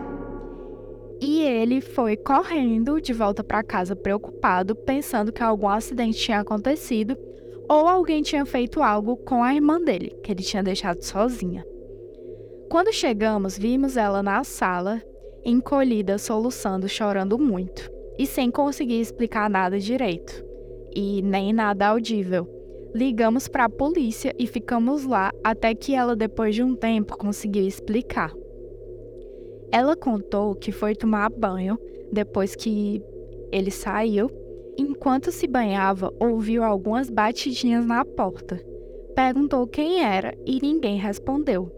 E 1.25 1.41
ele 1.41 1.79
foi 1.79 2.17
correndo 2.17 2.99
de 2.99 3.13
volta 3.13 3.41
para 3.45 3.63
casa 3.63 3.95
preocupado, 3.95 4.75
pensando 4.75 5.31
que 5.31 5.41
algum 5.41 5.69
acidente 5.69 6.17
tinha 6.17 6.41
acontecido 6.41 7.17
ou 7.69 7.87
alguém 7.87 8.21
tinha 8.21 8.45
feito 8.45 8.83
algo 8.83 9.15
com 9.15 9.41
a 9.41 9.55
irmã 9.55 9.79
dele, 9.79 10.13
que 10.21 10.33
ele 10.33 10.43
tinha 10.43 10.61
deixado 10.61 11.01
sozinha. 11.01 11.65
Quando 12.69 12.91
chegamos, 12.91 13.57
vimos 13.57 13.95
ela 13.95 14.21
na 14.21 14.43
sala, 14.43 15.01
encolhida, 15.45 16.17
soluçando, 16.17 16.89
chorando 16.89 17.39
muito 17.39 17.89
e 18.19 18.27
sem 18.27 18.51
conseguir 18.51 18.99
explicar 18.99 19.49
nada 19.49 19.79
direito 19.79 20.43
e 20.93 21.21
nem 21.21 21.53
nada 21.53 21.87
audível. 21.87 22.45
Ligamos 22.93 23.47
para 23.47 23.63
a 23.63 23.69
polícia 23.69 24.35
e 24.37 24.45
ficamos 24.45 25.05
lá 25.05 25.31
até 25.41 25.73
que 25.73 25.95
ela, 25.95 26.17
depois 26.17 26.53
de 26.53 26.61
um 26.61 26.75
tempo, 26.75 27.17
conseguiu 27.17 27.65
explicar. 27.65 28.33
Ela 29.73 29.95
contou 29.95 30.53
que 30.53 30.71
foi 30.71 30.93
tomar 30.93 31.31
banho 31.31 31.79
depois 32.11 32.55
que 32.55 33.01
ele 33.51 33.71
saiu. 33.71 34.29
Enquanto 34.77 35.31
se 35.31 35.47
banhava, 35.47 36.13
ouviu 36.19 36.63
algumas 36.63 37.09
batidinhas 37.09 37.83
na 37.83 38.05
porta. 38.05 38.63
Perguntou 39.15 39.65
quem 39.65 40.03
era 40.03 40.37
e 40.45 40.59
ninguém 40.61 40.99
respondeu. 40.99 41.71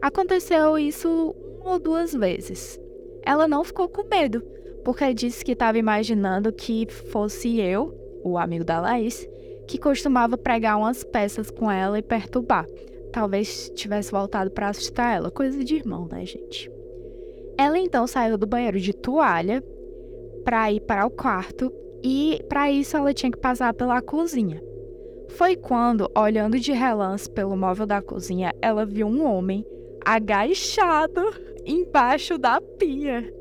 Aconteceu 0.00 0.78
isso 0.78 1.34
uma 1.60 1.74
ou 1.74 1.78
duas 1.78 2.14
vezes. 2.14 2.80
Ela 3.22 3.46
não 3.46 3.62
ficou 3.62 3.86
com 3.86 4.08
medo, 4.08 4.42
porque 4.82 5.12
disse 5.12 5.44
que 5.44 5.52
estava 5.52 5.76
imaginando 5.76 6.50
que 6.50 6.86
fosse 6.90 7.60
eu, 7.60 7.94
o 8.24 8.38
amigo 8.38 8.64
da 8.64 8.80
Laís, 8.80 9.28
que 9.68 9.76
costumava 9.76 10.38
pregar 10.38 10.78
umas 10.78 11.04
peças 11.04 11.50
com 11.50 11.70
ela 11.70 11.98
e 11.98 12.02
perturbar. 12.02 12.66
Talvez 13.12 13.70
tivesse 13.74 14.10
voltado 14.10 14.50
para 14.50 14.70
assustar 14.70 15.16
ela, 15.16 15.30
coisa 15.30 15.62
de 15.62 15.74
irmão, 15.74 16.08
né, 16.10 16.24
gente? 16.24 16.75
Ela 17.58 17.78
então 17.78 18.06
saiu 18.06 18.36
do 18.36 18.46
banheiro 18.46 18.78
de 18.78 18.92
toalha 18.92 19.62
para 20.44 20.70
ir 20.70 20.80
para 20.80 21.06
o 21.06 21.10
quarto 21.10 21.72
e 22.02 22.40
para 22.48 22.70
isso 22.70 22.96
ela 22.96 23.14
tinha 23.14 23.32
que 23.32 23.38
passar 23.38 23.72
pela 23.72 24.02
cozinha. 24.02 24.62
Foi 25.30 25.56
quando, 25.56 26.10
olhando 26.16 26.58
de 26.58 26.72
relance 26.72 27.28
pelo 27.28 27.56
móvel 27.56 27.86
da 27.86 28.00
cozinha, 28.00 28.54
ela 28.60 28.86
viu 28.86 29.06
um 29.06 29.24
homem 29.24 29.64
agachado 30.04 31.22
embaixo 31.64 32.38
da 32.38 32.60
pia. 32.60 33.32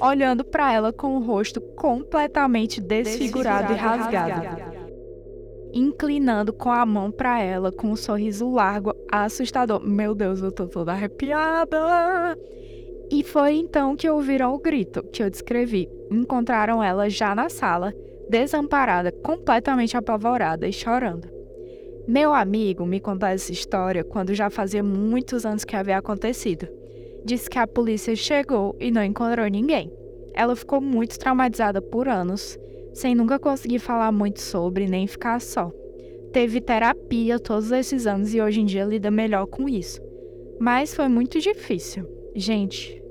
Olhando 0.00 0.44
para 0.44 0.72
ela 0.72 0.92
com 0.92 1.16
o 1.16 1.24
rosto 1.24 1.60
completamente 1.60 2.80
desfigurado, 2.80 3.68
desfigurado 3.68 3.72
e 3.72 3.76
rasgado. 3.76 4.32
rasgado 4.32 4.67
inclinando 5.72 6.52
com 6.52 6.70
a 6.70 6.84
mão 6.84 7.10
para 7.10 7.40
ela, 7.40 7.70
com 7.70 7.88
um 7.90 7.96
sorriso 7.96 8.50
largo, 8.50 8.94
assustador. 9.10 9.80
Meu 9.80 10.14
Deus, 10.14 10.40
eu 10.40 10.52
tô 10.52 10.66
toda 10.66 10.92
arrepiada. 10.92 12.36
E 13.10 13.22
foi 13.22 13.54
então 13.54 13.96
que 13.96 14.08
ouviram 14.08 14.52
o 14.52 14.58
grito 14.58 15.02
que 15.02 15.22
eu 15.22 15.30
descrevi. 15.30 15.88
Encontraram 16.10 16.82
ela 16.82 17.08
já 17.08 17.34
na 17.34 17.48
sala, 17.48 17.92
desamparada, 18.28 19.10
completamente 19.10 19.96
apavorada 19.96 20.68
e 20.68 20.72
chorando. 20.72 21.28
Meu 22.06 22.32
amigo 22.32 22.86
me 22.86 23.00
contou 23.00 23.28
essa 23.28 23.52
história 23.52 24.02
quando 24.04 24.34
já 24.34 24.48
fazia 24.48 24.82
muitos 24.82 25.44
anos 25.44 25.64
que 25.64 25.76
havia 25.76 25.98
acontecido. 25.98 26.68
Disse 27.24 27.50
que 27.50 27.58
a 27.58 27.66
polícia 27.66 28.14
chegou 28.16 28.74
e 28.80 28.90
não 28.90 29.04
encontrou 29.04 29.46
ninguém. 29.46 29.92
Ela 30.32 30.56
ficou 30.56 30.80
muito 30.80 31.18
traumatizada 31.18 31.82
por 31.82 32.08
anos 32.08 32.58
sem 32.92 33.14
nunca 33.14 33.38
conseguir 33.38 33.78
falar 33.78 34.12
muito 34.12 34.40
sobre 34.40 34.86
nem 34.86 35.06
ficar 35.06 35.40
só. 35.40 35.72
Teve 36.32 36.60
terapia 36.60 37.38
todos 37.38 37.72
esses 37.72 38.06
anos 38.06 38.34
e 38.34 38.40
hoje 38.40 38.60
em 38.60 38.66
dia 38.66 38.84
lida 38.84 39.10
melhor 39.10 39.46
com 39.46 39.68
isso. 39.68 40.00
Mas 40.60 40.94
foi 40.94 41.08
muito 41.08 41.40
difícil. 41.40 42.06
Gente, 42.34 43.02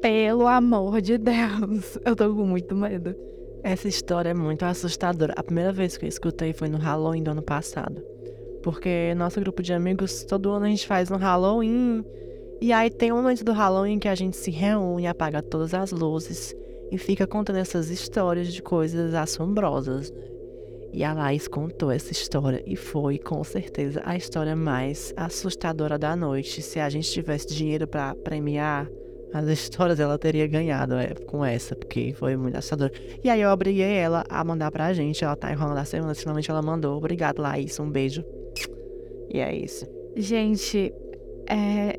pelo 0.00 0.46
amor 0.46 1.00
de 1.00 1.16
Deus, 1.18 1.98
eu 2.04 2.16
tô 2.16 2.34
com 2.34 2.44
muito 2.44 2.74
medo. 2.74 3.14
Essa 3.62 3.88
história 3.88 4.30
é 4.30 4.34
muito 4.34 4.64
assustadora. 4.64 5.34
A 5.36 5.42
primeira 5.42 5.72
vez 5.72 5.96
que 5.96 6.04
eu 6.04 6.08
escutei 6.08 6.52
foi 6.52 6.68
no 6.68 6.78
Halloween 6.78 7.22
do 7.22 7.30
ano 7.30 7.42
passado. 7.42 8.02
Porque 8.62 9.14
nosso 9.16 9.40
grupo 9.40 9.62
de 9.62 9.72
amigos, 9.72 10.24
todo 10.24 10.50
ano 10.50 10.66
a 10.66 10.68
gente 10.68 10.86
faz 10.86 11.10
um 11.10 11.16
Halloween. 11.16 12.04
E 12.60 12.72
aí 12.72 12.90
tem 12.90 13.12
um 13.12 13.16
momento 13.16 13.44
do 13.44 13.52
Halloween 13.52 13.98
que 13.98 14.08
a 14.08 14.14
gente 14.14 14.36
se 14.36 14.50
reúne, 14.50 15.06
apaga 15.06 15.42
todas 15.42 15.74
as 15.74 15.92
luzes 15.92 16.54
e 16.90 16.98
fica 16.98 17.26
contando 17.26 17.56
essas 17.56 17.90
histórias 17.90 18.52
de 18.52 18.62
coisas 18.62 19.14
assombrosas. 19.14 20.10
Né? 20.10 20.38
E 20.92 21.04
a 21.04 21.12
Laís 21.12 21.46
contou 21.46 21.90
essa 21.90 22.12
história 22.12 22.62
e 22.66 22.74
foi, 22.74 23.18
com 23.18 23.44
certeza, 23.44 24.00
a 24.04 24.16
história 24.16 24.56
mais 24.56 25.12
assustadora 25.16 25.98
da 25.98 26.16
noite. 26.16 26.62
Se 26.62 26.80
a 26.80 26.88
gente 26.88 27.10
tivesse 27.10 27.48
dinheiro 27.48 27.86
para 27.86 28.14
premiar, 28.14 28.90
as 29.32 29.46
histórias 29.48 30.00
ela 30.00 30.18
teria 30.18 30.46
ganhado 30.46 30.94
é, 30.94 31.14
com 31.26 31.44
essa, 31.44 31.76
porque 31.76 32.14
foi 32.14 32.36
muito 32.36 32.56
assustador. 32.56 32.90
E 33.22 33.28
aí 33.28 33.42
eu 33.42 33.50
obriguei 33.50 33.96
ela 33.96 34.24
a 34.28 34.42
mandar 34.42 34.70
pra 34.70 34.92
gente. 34.94 35.22
Ela 35.22 35.36
tá 35.36 35.52
enrolando 35.52 35.78
a 35.78 35.84
semana, 35.84 36.14
finalmente 36.14 36.50
ela 36.50 36.62
mandou. 36.62 36.96
Obrigado, 36.96 37.40
Laís. 37.40 37.78
Um 37.78 37.90
beijo. 37.90 38.24
E 39.32 39.40
é 39.40 39.54
isso. 39.54 39.86
Gente, 40.16 40.92
é. 41.46 41.98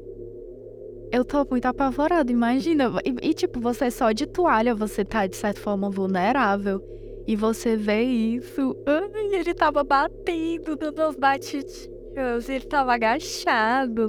Eu 1.12 1.26
tô 1.26 1.46
muito 1.50 1.66
apavorada, 1.66 2.32
imagina. 2.32 2.92
E, 3.04 3.30
e, 3.30 3.34
tipo, 3.34 3.60
você 3.60 3.90
só 3.90 4.12
de 4.12 4.28
toalha, 4.28 4.76
você 4.76 5.04
tá 5.04 5.26
de 5.26 5.36
certa 5.36 5.60
forma 5.60 5.90
vulnerável. 5.90 6.82
E 7.28 7.36
você 7.36 7.76
vê 7.76 8.04
isso. 8.04 8.76
Ai, 8.86 9.40
ele 9.40 9.54
tava 9.54 9.84
batendo, 9.84 10.76
dando 10.76 11.02
as 11.02 11.16
batidinhas. 11.16 12.48
Ele 12.48 12.66
tava 12.66 12.94
agachado 12.94 14.08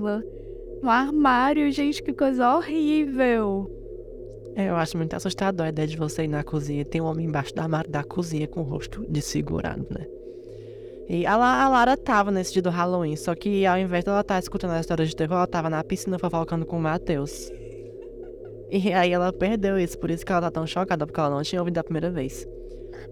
no 0.82 0.90
armário. 0.90 1.70
Gente, 1.72 2.02
que 2.02 2.12
coisa 2.12 2.54
horrível. 2.54 3.70
É, 4.54 4.68
eu 4.68 4.76
acho 4.76 4.96
muito 4.96 5.14
assustador 5.14 5.66
a 5.66 5.68
ideia 5.70 5.88
de 5.88 5.96
você 5.96 6.24
ir 6.24 6.28
na 6.28 6.42
cozinha 6.42 6.82
e 6.82 6.84
tem 6.84 7.00
um 7.00 7.04
homem 7.04 7.26
embaixo 7.26 7.54
do 7.54 7.60
armário 7.60 7.90
da 7.90 8.02
cozinha 8.02 8.48
com 8.48 8.60
o 8.60 8.64
rosto 8.64 9.04
desfigurado, 9.08 9.86
né? 9.90 10.06
E 11.12 11.26
a, 11.26 11.34
a 11.34 11.68
Lara 11.68 11.96
tava 11.96 12.30
nesse 12.30 12.52
dia 12.52 12.62
do 12.62 12.70
Halloween, 12.70 13.16
só 13.16 13.34
que 13.34 13.66
ao 13.66 13.76
invés 13.76 14.04
dela 14.04 14.20
estar 14.20 14.34
tá 14.34 14.38
escutando 14.38 14.70
a 14.70 14.80
história 14.80 15.04
de 15.04 15.16
terror, 15.16 15.38
ela 15.38 15.46
tava 15.48 15.68
na 15.68 15.82
piscina 15.82 16.20
fofocando 16.20 16.64
com 16.64 16.76
o 16.76 16.80
Matheus. 16.80 17.50
E 18.70 18.92
aí 18.92 19.10
ela 19.10 19.32
perdeu 19.32 19.76
isso, 19.76 19.98
por 19.98 20.08
isso 20.08 20.24
que 20.24 20.30
ela 20.30 20.42
tá 20.42 20.52
tão 20.52 20.64
chocada, 20.68 21.04
porque 21.04 21.18
ela 21.18 21.30
não 21.30 21.42
tinha 21.42 21.60
ouvido 21.60 21.78
a 21.78 21.82
primeira 21.82 22.12
vez. 22.12 22.46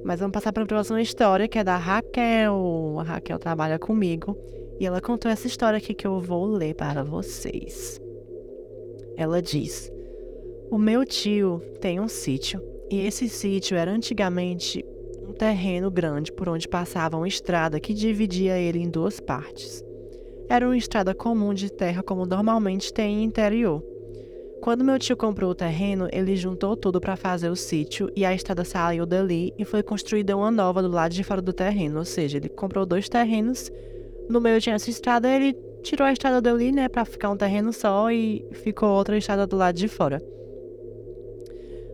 Mas 0.04 0.20
vamos 0.20 0.32
passar 0.32 0.52
para 0.52 0.62
a 0.62 0.66
próxima 0.66 1.02
história, 1.02 1.48
que 1.48 1.58
é 1.58 1.64
da 1.64 1.76
Raquel. 1.76 2.98
A 3.00 3.02
Raquel 3.02 3.36
trabalha 3.36 3.80
comigo 3.80 4.38
e 4.78 4.86
ela 4.86 5.00
contou 5.00 5.28
essa 5.28 5.48
história 5.48 5.78
aqui 5.78 5.92
que 5.92 6.06
eu 6.06 6.20
vou 6.20 6.46
ler 6.46 6.76
para 6.76 7.02
vocês. 7.02 8.00
Ela 9.16 9.42
diz: 9.42 9.90
O 10.70 10.78
meu 10.78 11.04
tio 11.04 11.60
tem 11.80 11.98
um 11.98 12.06
sítio 12.06 12.62
e 12.88 13.00
esse 13.00 13.28
sítio 13.28 13.76
era 13.76 13.90
antigamente 13.90 14.84
terreno 15.38 15.90
grande 15.90 16.32
por 16.32 16.48
onde 16.48 16.68
passava 16.68 17.16
uma 17.16 17.28
estrada 17.28 17.78
que 17.78 17.94
dividia 17.94 18.58
ele 18.58 18.80
em 18.80 18.90
duas 18.90 19.20
partes. 19.20 19.84
Era 20.48 20.66
uma 20.66 20.76
estrada 20.76 21.14
comum 21.14 21.54
de 21.54 21.70
terra 21.70 22.02
como 22.02 22.26
normalmente 22.26 22.92
tem 22.92 23.22
em 23.22 23.24
interior. 23.24 23.82
Quando 24.60 24.84
meu 24.84 24.98
tio 24.98 25.16
comprou 25.16 25.52
o 25.52 25.54
terreno, 25.54 26.08
ele 26.12 26.34
juntou 26.34 26.76
tudo 26.76 27.00
para 27.00 27.16
fazer 27.16 27.48
o 27.48 27.54
sítio 27.54 28.10
e 28.16 28.24
a 28.24 28.34
estrada 28.34 28.64
saiu 28.64 29.06
dali 29.06 29.54
e 29.56 29.64
foi 29.64 29.82
construída 29.82 30.36
uma 30.36 30.50
nova 30.50 30.82
do 30.82 30.88
lado 30.88 31.14
de 31.14 31.22
fora 31.22 31.40
do 31.40 31.52
terreno. 31.52 32.00
Ou 32.00 32.04
seja, 32.04 32.38
ele 32.38 32.48
comprou 32.48 32.84
dois 32.84 33.08
terrenos, 33.08 33.70
no 34.28 34.40
meio 34.40 34.60
tinha 34.60 34.74
essa 34.74 34.90
estrada, 34.90 35.30
ele 35.30 35.54
tirou 35.82 36.04
a 36.04 36.12
estrada 36.12 36.40
dali, 36.40 36.72
né, 36.72 36.88
para 36.88 37.04
ficar 37.04 37.30
um 37.30 37.36
terreno 37.36 37.72
só 37.72 38.10
e 38.10 38.44
ficou 38.52 38.88
outra 38.88 39.16
estrada 39.16 39.46
do 39.46 39.56
lado 39.56 39.76
de 39.76 39.86
fora. 39.86 40.20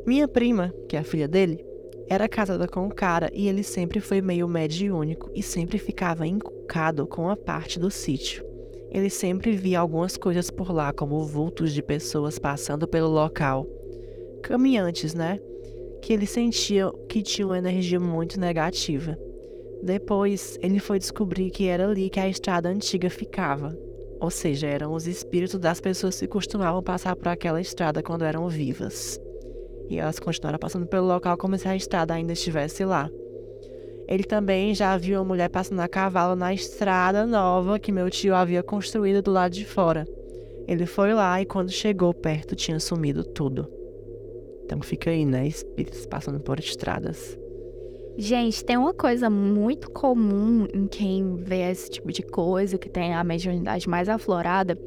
Minha 0.06 0.26
prima, 0.26 0.72
que 0.88 0.96
é 0.96 1.00
a 1.00 1.04
filha 1.04 1.28
dele, 1.28 1.73
era 2.08 2.28
casada 2.28 2.68
com 2.68 2.86
um 2.86 2.90
cara 2.90 3.30
e 3.32 3.48
ele 3.48 3.62
sempre 3.62 4.00
foi 4.00 4.20
meio 4.20 4.46
mediúnico 4.46 5.30
e 5.34 5.42
sempre 5.42 5.78
ficava 5.78 6.26
encucado 6.26 7.06
com 7.06 7.28
a 7.28 7.36
parte 7.36 7.78
do 7.78 7.90
sítio. 7.90 8.44
Ele 8.90 9.10
sempre 9.10 9.56
via 9.56 9.80
algumas 9.80 10.16
coisas 10.16 10.50
por 10.50 10.70
lá, 10.72 10.92
como 10.92 11.24
vultos 11.24 11.72
de 11.72 11.82
pessoas 11.82 12.38
passando 12.38 12.86
pelo 12.86 13.08
local. 13.08 13.66
Caminhantes, 14.42 15.14
né? 15.14 15.40
Que 16.00 16.12
ele 16.12 16.26
sentia 16.26 16.92
que 17.08 17.22
tinha 17.22 17.46
uma 17.46 17.58
energia 17.58 17.98
muito 17.98 18.38
negativa. 18.38 19.18
Depois, 19.82 20.58
ele 20.62 20.78
foi 20.78 20.98
descobrir 20.98 21.50
que 21.50 21.66
era 21.66 21.88
ali 21.88 22.08
que 22.08 22.20
a 22.20 22.28
estrada 22.28 22.68
antiga 22.68 23.10
ficava. 23.10 23.76
Ou 24.20 24.30
seja, 24.30 24.66
eram 24.66 24.92
os 24.92 25.06
espíritos 25.06 25.58
das 25.58 25.80
pessoas 25.80 26.20
que 26.20 26.28
costumavam 26.28 26.82
passar 26.82 27.16
por 27.16 27.28
aquela 27.28 27.60
estrada 27.60 28.02
quando 28.02 28.24
eram 28.24 28.48
vivas. 28.48 29.20
E 29.88 29.98
elas 29.98 30.18
continuaram 30.18 30.58
passando 30.58 30.86
pelo 30.86 31.06
local 31.06 31.36
como 31.36 31.58
se 31.58 31.68
a 31.68 31.76
estrada 31.76 32.14
ainda 32.14 32.32
estivesse 32.32 32.84
lá. 32.84 33.10
Ele 34.06 34.24
também 34.24 34.74
já 34.74 34.96
viu 34.96 35.18
uma 35.18 35.24
mulher 35.24 35.48
passando 35.48 35.80
a 35.80 35.88
cavalo 35.88 36.36
na 36.36 36.52
estrada 36.52 37.26
nova 37.26 37.78
que 37.78 37.92
meu 37.92 38.10
tio 38.10 38.34
havia 38.34 38.62
construído 38.62 39.22
do 39.22 39.30
lado 39.30 39.52
de 39.52 39.64
fora. 39.64 40.06
Ele 40.66 40.86
foi 40.86 41.12
lá 41.12 41.40
e 41.40 41.46
quando 41.46 41.70
chegou 41.70 42.12
perto 42.12 42.54
tinha 42.54 42.78
sumido 42.80 43.24
tudo. 43.24 43.68
Então 44.64 44.80
fica 44.80 45.10
aí, 45.10 45.24
né? 45.24 45.46
Espíritos 45.46 46.06
passando 46.06 46.40
por 46.40 46.58
estradas. 46.58 47.38
Gente, 48.16 48.64
tem 48.64 48.76
uma 48.76 48.94
coisa 48.94 49.28
muito 49.28 49.90
comum 49.90 50.68
em 50.72 50.86
quem 50.86 51.34
vê 51.36 51.70
esse 51.70 51.90
tipo 51.90 52.12
de 52.12 52.22
coisa, 52.22 52.78
que 52.78 52.88
tem 52.88 53.12
a 53.12 53.24
mediunidade 53.24 53.88
mais 53.88 54.08
aflorada, 54.08 54.78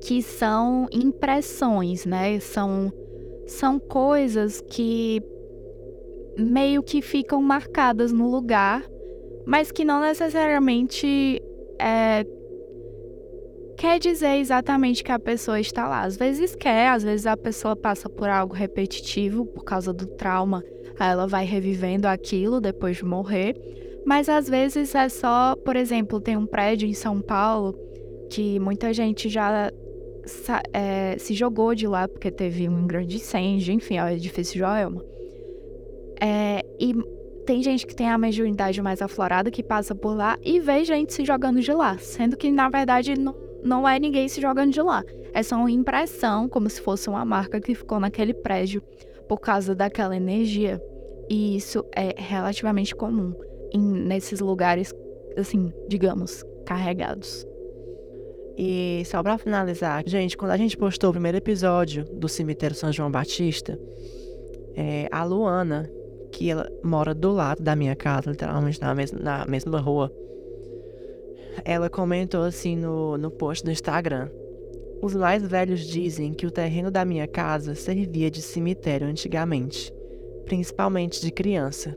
que 0.00 0.20
são 0.20 0.88
impressões, 0.90 2.04
né? 2.04 2.40
São, 2.40 2.92
são 3.46 3.78
coisas 3.78 4.60
que 4.60 5.22
meio 6.38 6.82
que 6.82 7.02
ficam 7.02 7.42
marcadas 7.42 8.12
no 8.12 8.30
lugar, 8.30 8.84
mas 9.46 9.70
que 9.70 9.84
não 9.84 10.00
necessariamente 10.00 11.42
é, 11.78 12.24
quer 13.76 13.98
dizer 13.98 14.36
exatamente 14.36 15.02
que 15.02 15.12
a 15.12 15.18
pessoa 15.18 15.60
está 15.60 15.88
lá. 15.88 16.02
Às 16.02 16.16
vezes 16.16 16.54
quer, 16.54 16.88
às 16.88 17.02
vezes 17.02 17.26
a 17.26 17.36
pessoa 17.36 17.74
passa 17.74 18.08
por 18.08 18.28
algo 18.28 18.54
repetitivo 18.54 19.44
por 19.44 19.64
causa 19.64 19.92
do 19.92 20.06
trauma, 20.06 20.62
aí 20.98 21.10
ela 21.10 21.26
vai 21.26 21.44
revivendo 21.44 22.06
aquilo 22.06 22.60
depois 22.60 22.98
de 22.98 23.04
morrer. 23.04 23.54
Mas 24.06 24.28
às 24.28 24.48
vezes 24.48 24.94
é 24.94 25.08
só, 25.08 25.54
por 25.64 25.76
exemplo, 25.76 26.20
tem 26.20 26.36
um 26.36 26.46
prédio 26.46 26.88
em 26.88 26.94
São 26.94 27.20
Paulo 27.20 27.74
que 28.30 28.58
muita 28.58 28.92
gente 28.92 29.28
já 29.28 29.70
é, 30.72 31.16
se 31.18 31.34
jogou 31.34 31.74
de 31.74 31.86
lá 31.86 32.06
porque 32.06 32.30
teve 32.30 32.68
um 32.68 32.86
grande 32.86 33.16
incêndio, 33.16 33.74
enfim, 33.74 33.96
é 33.96 34.04
o 34.04 34.08
edifício 34.08 34.58
Joelma. 34.58 35.04
É, 36.20 36.64
e 36.78 36.94
tem 37.44 37.62
gente 37.62 37.86
que 37.86 37.94
tem 37.94 38.08
a 38.08 38.16
mediunidade 38.16 38.80
mais 38.80 39.02
aflorada 39.02 39.50
que 39.50 39.62
passa 39.62 39.94
por 39.94 40.16
lá 40.16 40.38
e 40.42 40.60
vê 40.60 40.84
gente 40.84 41.12
se 41.12 41.24
jogando 41.24 41.60
de 41.60 41.72
lá, 41.72 41.98
sendo 41.98 42.36
que 42.36 42.50
na 42.50 42.68
verdade 42.68 43.18
não, 43.18 43.34
não 43.62 43.88
é 43.88 43.98
ninguém 43.98 44.28
se 44.28 44.40
jogando 44.40 44.72
de 44.72 44.80
lá. 44.80 45.02
É 45.32 45.42
só 45.42 45.56
uma 45.56 45.70
impressão, 45.70 46.48
como 46.48 46.68
se 46.68 46.80
fosse 46.80 47.08
uma 47.08 47.24
marca 47.24 47.60
que 47.60 47.74
ficou 47.74 47.98
naquele 47.98 48.34
prédio 48.34 48.82
por 49.28 49.38
causa 49.38 49.74
daquela 49.74 50.16
energia. 50.16 50.80
E 51.28 51.56
isso 51.56 51.84
é 51.96 52.14
relativamente 52.16 52.94
comum 52.94 53.34
em, 53.72 53.80
nesses 53.80 54.40
lugares, 54.40 54.94
assim, 55.36 55.72
digamos, 55.88 56.44
carregados. 56.66 57.46
E 58.56 59.02
só 59.06 59.22
para 59.22 59.38
finalizar, 59.38 60.02
gente, 60.06 60.36
quando 60.36 60.50
a 60.50 60.56
gente 60.56 60.76
postou 60.76 61.10
o 61.10 61.12
primeiro 61.12 61.38
episódio 61.38 62.04
do 62.04 62.28
Cemitério 62.28 62.76
São 62.76 62.92
João 62.92 63.10
Batista, 63.10 63.78
é, 64.74 65.08
a 65.10 65.24
Luana, 65.24 65.90
que 66.30 66.50
ela 66.50 66.70
mora 66.82 67.14
do 67.14 67.30
lado 67.30 67.62
da 67.62 67.74
minha 67.76 67.96
casa, 67.96 68.30
literalmente 68.30 68.80
na 68.80 68.94
mesma, 68.94 69.18
na 69.18 69.46
mesma 69.46 69.80
rua. 69.80 70.12
Ela 71.64 71.88
comentou 71.90 72.42
assim 72.42 72.76
no, 72.76 73.16
no 73.18 73.30
post 73.30 73.64
do 73.64 73.70
Instagram. 73.70 74.28
Os 75.02 75.14
mais 75.14 75.42
velhos 75.42 75.80
dizem 75.80 76.32
que 76.32 76.46
o 76.46 76.50
terreno 76.50 76.90
da 76.90 77.04
minha 77.04 77.26
casa 77.26 77.74
servia 77.74 78.30
de 78.30 78.40
cemitério 78.40 79.06
antigamente, 79.06 79.92
principalmente 80.44 81.20
de 81.20 81.30
criança. 81.30 81.96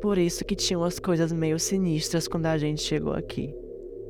Por 0.00 0.18
isso 0.18 0.44
que 0.44 0.56
tinha 0.56 0.78
umas 0.78 0.98
coisas 0.98 1.32
meio 1.32 1.58
sinistras 1.58 2.26
quando 2.26 2.46
a 2.46 2.58
gente 2.58 2.82
chegou 2.82 3.12
aqui. 3.12 3.54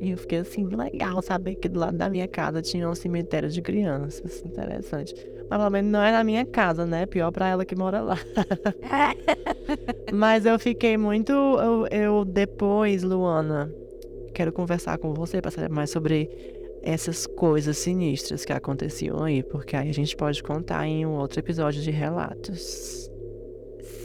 E 0.03 0.11
eu 0.11 0.17
fiquei 0.17 0.41
assim, 0.41 0.67
legal 0.67 1.23
saber 1.23 1.55
que 1.55 1.69
do 1.69 1.79
lado 1.79 1.97
da 1.97 2.11
minha 2.11 2.27
casa 2.27 2.61
tinha 2.61 2.91
um 2.91 2.95
cemitério 2.95 3.49
de 3.49 3.63
crianças. 3.63 4.43
Interessante. 4.45 5.15
Mas 5.49 5.59
pelo 5.59 5.71
menos 5.71 5.93
não 5.93 6.03
é 6.03 6.11
na 6.11 6.25
minha 6.25 6.45
casa, 6.45 6.85
né? 6.85 7.07
Pior 7.07 7.31
pra 7.31 7.47
ela 7.47 7.65
que 7.65 7.77
mora 7.77 8.01
lá. 8.01 8.19
Mas 10.13 10.45
eu 10.45 10.59
fiquei 10.59 10.97
muito. 10.97 11.31
Eu, 11.31 11.87
eu, 11.87 12.25
depois, 12.25 13.05
Luana, 13.05 13.73
quero 14.35 14.53
conversar 14.53 14.99
com 14.99 15.15
você 15.15 15.41
para 15.41 15.53
saber 15.53 15.71
mais 15.71 15.91
sobre 15.91 16.29
essas 16.83 17.25
coisas 17.25 17.79
sinistras 17.79 18.45
que 18.45 18.53
aconteciam 18.53 19.23
aí, 19.23 19.45
porque 19.45 19.77
aí 19.77 19.89
a 19.89 19.95
gente 19.95 20.17
pode 20.17 20.43
contar 20.43 20.85
em 20.85 21.07
um 21.07 21.13
outro 21.13 21.39
episódio 21.39 21.81
de 21.81 21.93
relatos. 21.93 23.09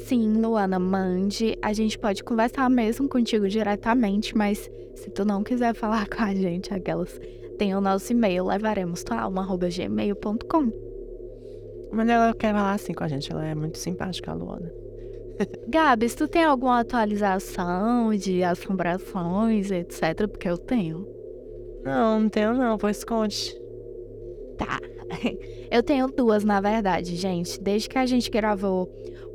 Sim, 0.08 0.38
Luana, 0.38 0.80
mande. 0.80 1.58
A 1.62 1.74
gente 1.74 2.00
pode 2.00 2.24
conversar 2.24 2.70
mesmo 2.70 3.10
contigo 3.10 3.46
diretamente, 3.50 4.38
mas 4.38 4.72
se 4.96 5.10
tu 5.10 5.26
não 5.26 5.44
quiser 5.44 5.74
falar 5.74 6.08
com 6.08 6.24
a 6.24 6.34
gente, 6.34 6.74
aquelas 6.74 7.20
tem 7.58 7.76
o 7.76 7.82
nosso 7.82 8.14
e-mail, 8.14 8.46
levaremos 8.46 9.04
tua 9.04 9.20
alma.gmail.com. 9.20 10.72
Mas 11.92 12.08
ela 12.08 12.34
quer 12.34 12.54
falar 12.54 12.72
assim 12.72 12.94
com 12.94 13.04
a 13.04 13.08
gente, 13.10 13.30
ela 13.30 13.46
é 13.46 13.54
muito 13.54 13.78
simpática, 13.78 14.32
a 14.32 14.34
Luana. 14.34 14.72
Gabs, 15.68 16.16
tu 16.16 16.26
tem 16.26 16.46
alguma 16.46 16.80
atualização 16.80 18.16
de 18.16 18.44
assombrações, 18.44 19.72
etc? 19.72 20.26
Porque 20.30 20.48
eu 20.48 20.58
tenho. 20.58 21.06
Não, 21.84 22.22
não 22.22 22.30
tenho 22.30 22.54
não, 22.54 22.78
pois 22.78 23.04
conte. 23.04 23.54
Tá. 24.58 24.80
Eu 25.70 25.84
tenho 25.84 26.08
duas, 26.08 26.46
na 26.46 26.62
verdade, 26.62 27.16
gente. 27.18 27.62
Desde 27.62 27.90
que 27.90 27.98
a 27.98 28.06
gente 28.06 28.32
gravou 28.32 28.90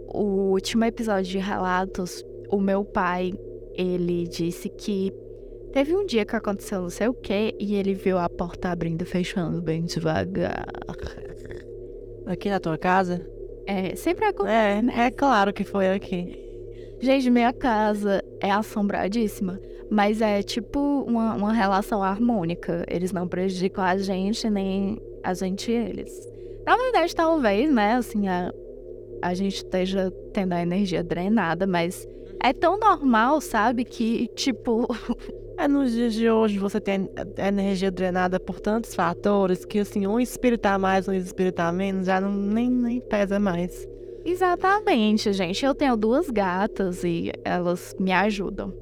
o 0.08 0.50
último 0.52 0.84
episódio 0.84 1.30
de 1.30 1.38
relatos, 1.38 2.24
o 2.50 2.60
meu 2.60 2.84
pai, 2.84 3.32
ele 3.74 4.26
disse 4.28 4.68
que 4.68 5.12
teve 5.72 5.96
um 5.96 6.04
dia 6.04 6.24
que 6.24 6.36
aconteceu 6.36 6.82
não 6.82 6.90
sei 6.90 7.08
o 7.08 7.14
que 7.14 7.54
e 7.58 7.74
ele 7.74 7.94
viu 7.94 8.18
a 8.18 8.28
porta 8.28 8.68
abrindo 8.68 9.02
e 9.02 9.06
fechando 9.06 9.62
bem 9.62 9.82
devagar. 9.82 10.66
Aqui 12.26 12.50
na 12.50 12.60
tua 12.60 12.78
casa? 12.78 13.26
É, 13.66 13.94
sempre 13.96 14.26
acontece. 14.26 14.90
É, 14.96 15.06
é 15.06 15.10
claro 15.10 15.52
que 15.52 15.64
foi 15.64 15.90
aqui. 15.90 16.38
Gente, 17.00 17.30
minha 17.30 17.52
casa 17.52 18.22
é 18.40 18.50
assombradíssima, 18.50 19.58
mas 19.90 20.20
é 20.20 20.42
tipo 20.42 20.78
uma, 21.06 21.34
uma 21.34 21.52
relação 21.52 22.02
harmônica. 22.02 22.84
Eles 22.88 23.12
não 23.12 23.26
prejudicam 23.26 23.82
a 23.82 23.96
gente, 23.96 24.48
nem 24.48 25.00
a 25.22 25.34
gente 25.34 25.72
eles. 25.72 26.28
Na 26.64 26.76
verdade, 26.76 27.14
talvez, 27.14 27.72
né, 27.72 27.94
assim, 27.94 28.28
a, 28.28 28.52
a 29.22 29.32
gente 29.34 29.56
esteja 29.56 30.10
tendo 30.32 30.52
a 30.52 30.60
energia 30.60 31.02
drenada, 31.02 31.66
mas 31.66 32.06
é 32.42 32.52
tão 32.52 32.78
normal, 32.78 33.40
sabe, 33.40 33.84
que, 33.84 34.28
tipo. 34.34 34.86
É 35.58 35.68
nos 35.68 35.92
dias 35.92 36.14
de 36.14 36.28
hoje 36.28 36.58
você 36.58 36.80
tem 36.80 37.08
energia 37.36 37.90
drenada 37.90 38.40
por 38.40 38.58
tantos 38.58 38.94
fatores 38.94 39.66
que, 39.66 39.80
assim, 39.80 40.06
um 40.06 40.18
espírito 40.18 40.64
a 40.64 40.78
mais, 40.78 41.06
um 41.06 41.12
espírito 41.12 41.60
a 41.60 41.70
menos, 41.70 42.06
já 42.06 42.20
não, 42.20 42.32
nem, 42.32 42.68
nem 42.68 43.00
pesa 43.00 43.38
mais. 43.38 43.86
Exatamente, 44.24 45.32
gente. 45.32 45.64
Eu 45.64 45.74
tenho 45.74 45.96
duas 45.96 46.30
gatas 46.30 47.04
e 47.04 47.30
elas 47.44 47.94
me 48.00 48.10
ajudam. 48.10 48.72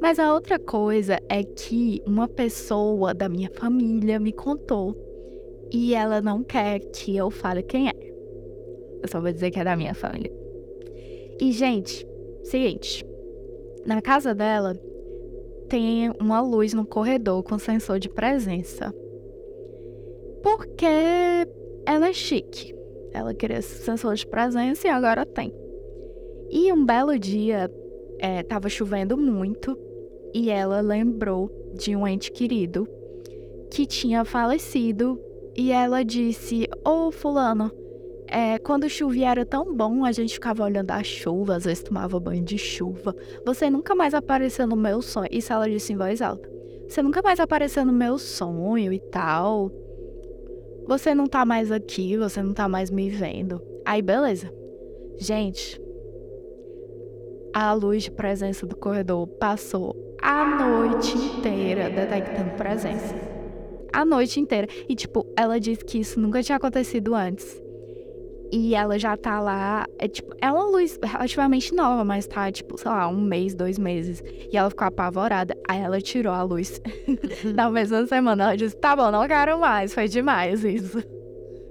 Mas 0.00 0.18
a 0.18 0.32
outra 0.32 0.58
coisa 0.58 1.18
é 1.28 1.42
que 1.42 2.00
uma 2.06 2.28
pessoa 2.28 3.12
da 3.12 3.28
minha 3.28 3.50
família 3.50 4.18
me 4.18 4.32
contou 4.32 4.96
e 5.72 5.94
ela 5.94 6.20
não 6.20 6.42
quer 6.42 6.78
que 6.78 7.16
eu 7.16 7.30
fale 7.30 7.62
quem 7.62 7.88
é. 7.88 8.11
Eu 9.02 9.08
só 9.08 9.20
vou 9.20 9.32
dizer 9.32 9.50
que 9.50 9.58
é 9.58 9.64
da 9.64 9.76
minha 9.76 9.94
família. 9.94 10.32
E, 11.40 11.50
gente, 11.52 12.06
seguinte. 12.44 13.04
Na 13.84 14.00
casa 14.00 14.34
dela 14.34 14.78
tem 15.68 16.10
uma 16.20 16.40
luz 16.40 16.72
no 16.72 16.86
corredor 16.86 17.42
com 17.42 17.58
sensor 17.58 17.98
de 17.98 18.08
presença. 18.08 18.94
Porque 20.42 20.86
ela 21.84 22.08
é 22.08 22.12
chique. 22.12 22.74
Ela 23.12 23.34
queria 23.34 23.60
sensor 23.60 24.14
de 24.14 24.26
presença 24.26 24.86
e 24.86 24.90
agora 24.90 25.26
tem. 25.26 25.52
E 26.50 26.72
um 26.72 26.84
belo 26.84 27.18
dia, 27.18 27.70
é, 28.18 28.42
tava 28.42 28.68
chovendo 28.68 29.16
muito 29.16 29.76
e 30.32 30.48
ela 30.48 30.80
lembrou 30.80 31.50
de 31.74 31.96
um 31.96 32.06
ente 32.06 32.30
querido 32.30 32.88
que 33.70 33.86
tinha 33.86 34.24
falecido 34.24 35.18
e 35.56 35.72
ela 35.72 36.04
disse: 36.04 36.68
Ô, 36.84 37.08
oh, 37.08 37.10
Fulano, 37.10 37.70
é, 38.32 38.58
quando 38.58 38.88
chovia 38.88 39.28
era 39.28 39.44
tão 39.44 39.76
bom, 39.76 40.06
a 40.06 40.10
gente 40.10 40.32
ficava 40.32 40.64
olhando 40.64 40.90
a 40.90 41.02
chuva, 41.04 41.56
às 41.56 41.64
vezes 41.64 41.82
tomava 41.82 42.18
banho 42.18 42.42
de 42.42 42.56
chuva. 42.56 43.14
Você 43.44 43.68
nunca 43.68 43.94
mais 43.94 44.14
apareceu 44.14 44.66
no 44.66 44.74
meu 44.74 45.02
sonho. 45.02 45.28
Isso 45.30 45.52
ela 45.52 45.68
disse 45.68 45.92
em 45.92 45.96
voz 45.96 46.22
alta. 46.22 46.50
Você 46.88 47.02
nunca 47.02 47.20
mais 47.20 47.38
apareceu 47.38 47.84
no 47.84 47.92
meu 47.92 48.16
sonho 48.16 48.90
e 48.90 48.98
tal. 48.98 49.70
Você 50.88 51.14
não 51.14 51.26
tá 51.26 51.44
mais 51.44 51.70
aqui, 51.70 52.16
você 52.16 52.42
não 52.42 52.54
tá 52.54 52.66
mais 52.66 52.90
me 52.90 53.10
vendo. 53.10 53.62
Aí, 53.84 54.00
beleza. 54.00 54.50
Gente, 55.18 55.78
a 57.52 57.74
luz 57.74 58.04
de 58.04 58.10
presença 58.10 58.66
do 58.66 58.74
corredor 58.74 59.26
passou 59.26 59.94
a 60.22 60.44
noite 60.44 61.18
inteira 61.18 61.90
detectando 61.90 62.52
presença. 62.52 63.14
A 63.92 64.06
noite 64.06 64.40
inteira. 64.40 64.66
E, 64.88 64.94
tipo, 64.96 65.26
ela 65.36 65.60
disse 65.60 65.84
que 65.84 65.98
isso 65.98 66.18
nunca 66.18 66.42
tinha 66.42 66.56
acontecido 66.56 67.14
antes. 67.14 67.61
E 68.52 68.74
ela 68.74 68.98
já 68.98 69.16
tá 69.16 69.40
lá. 69.40 69.86
É 69.98 70.06
tipo, 70.06 70.36
é 70.38 70.52
uma 70.52 70.64
luz 70.66 70.98
relativamente 71.02 71.74
nova, 71.74 72.04
mas 72.04 72.26
tá, 72.26 72.52
tipo, 72.52 72.78
sei 72.78 72.90
lá, 72.90 73.08
um 73.08 73.18
mês, 73.18 73.54
dois 73.54 73.78
meses. 73.78 74.22
E 74.52 74.54
ela 74.54 74.68
ficou 74.68 74.86
apavorada. 74.86 75.56
Aí 75.66 75.80
ela 75.80 75.98
tirou 76.02 76.34
a 76.34 76.42
luz. 76.42 76.78
Na 77.54 77.70
mesma 77.70 78.06
semana, 78.06 78.44
ela 78.44 78.56
disse: 78.56 78.76
tá 78.76 78.94
bom, 78.94 79.10
não 79.10 79.26
quero 79.26 79.58
mais. 79.58 79.94
Foi 79.94 80.06
demais 80.06 80.62
isso. 80.64 81.02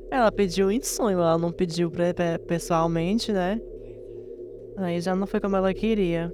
Ela 0.09 0.31
pediu 0.31 0.71
em 0.71 0.81
sonho, 0.81 1.19
ela 1.19 1.37
não 1.37 1.51
pediu 1.51 1.91
pra, 1.91 2.15
pra, 2.15 2.39
pessoalmente, 2.39 3.31
né? 3.31 3.61
Aí 4.77 4.99
já 4.99 5.15
não 5.15 5.27
foi 5.27 5.39
como 5.39 5.55
ela 5.55 5.73
queria. 5.75 6.33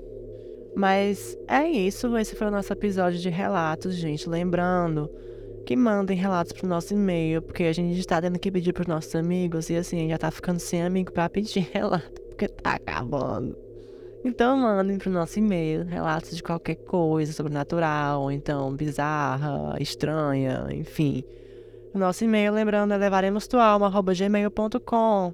Mas 0.74 1.38
é 1.46 1.68
isso. 1.68 2.16
Esse 2.18 2.36
foi 2.36 2.48
o 2.48 2.52
nosso 2.52 2.72
episódio 2.72 3.20
de 3.20 3.30
relatos, 3.30 3.96
gente. 3.96 4.30
Lembrando 4.30 5.10
que 5.68 5.76
mandem 5.76 6.16
relatos 6.16 6.54
pro 6.54 6.66
nosso 6.66 6.94
e-mail, 6.94 7.42
porque 7.42 7.64
a 7.64 7.74
gente 7.74 8.00
está 8.00 8.22
tendo 8.22 8.40
que 8.40 8.50
pedir 8.50 8.72
pros 8.72 8.88
nossos 8.88 9.14
amigos 9.14 9.70
e 9.70 9.76
assim, 9.76 10.08
já 10.08 10.18
tá 10.18 10.32
ficando 10.32 10.60
sem 10.60 10.82
amigo 10.82 11.12
para 11.12 11.30
pedir 11.30 11.70
relato, 11.74 12.22
porque 12.22 12.48
tá 12.48 12.76
acabando. 12.76 13.54
Então 14.24 14.56
mandem 14.56 14.98
pro 14.98 15.12
nosso 15.12 15.40
e-mail 15.40 15.84
relatos 15.84 16.38
de 16.38 16.42
qualquer 16.42 16.76
coisa 16.76 17.34
sobrenatural, 17.34 18.22
ou 18.22 18.32
então 18.32 18.74
bizarra, 18.74 19.76
estranha, 19.82 20.70
enfim. 20.72 21.22
Nosso 21.94 22.24
e-mail, 22.24 22.54
lembrando, 22.54 22.94
é 22.94 22.98
levaremostualma.gmail.com 22.98 25.34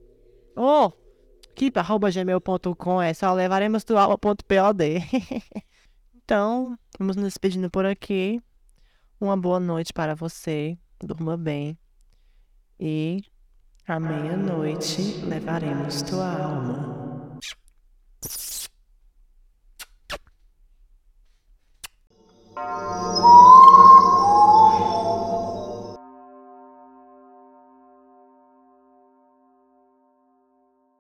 Oh, 0.56 0.92
keep.gmail.com 1.56 3.02
é 3.02 3.14
só 3.14 3.34
levaremos 3.34 3.84
tua 3.84 4.04
aula.pod. 4.04 4.84
então, 6.16 6.78
vamos 7.00 7.16
nos 7.16 7.26
despedindo 7.26 7.70
por 7.70 7.86
aqui. 7.86 8.40
Uma 9.20 9.38
boa 9.38 9.60
noite 9.60 9.94
para 9.94 10.16
você. 10.16 10.78
Durma 11.00 11.36
bem. 11.38 11.78
E 12.80 13.24
à 13.88 14.00
meia-noite 14.00 15.02
levaremos 15.26 16.02
tua 16.02 16.32
alma. 16.32 17.04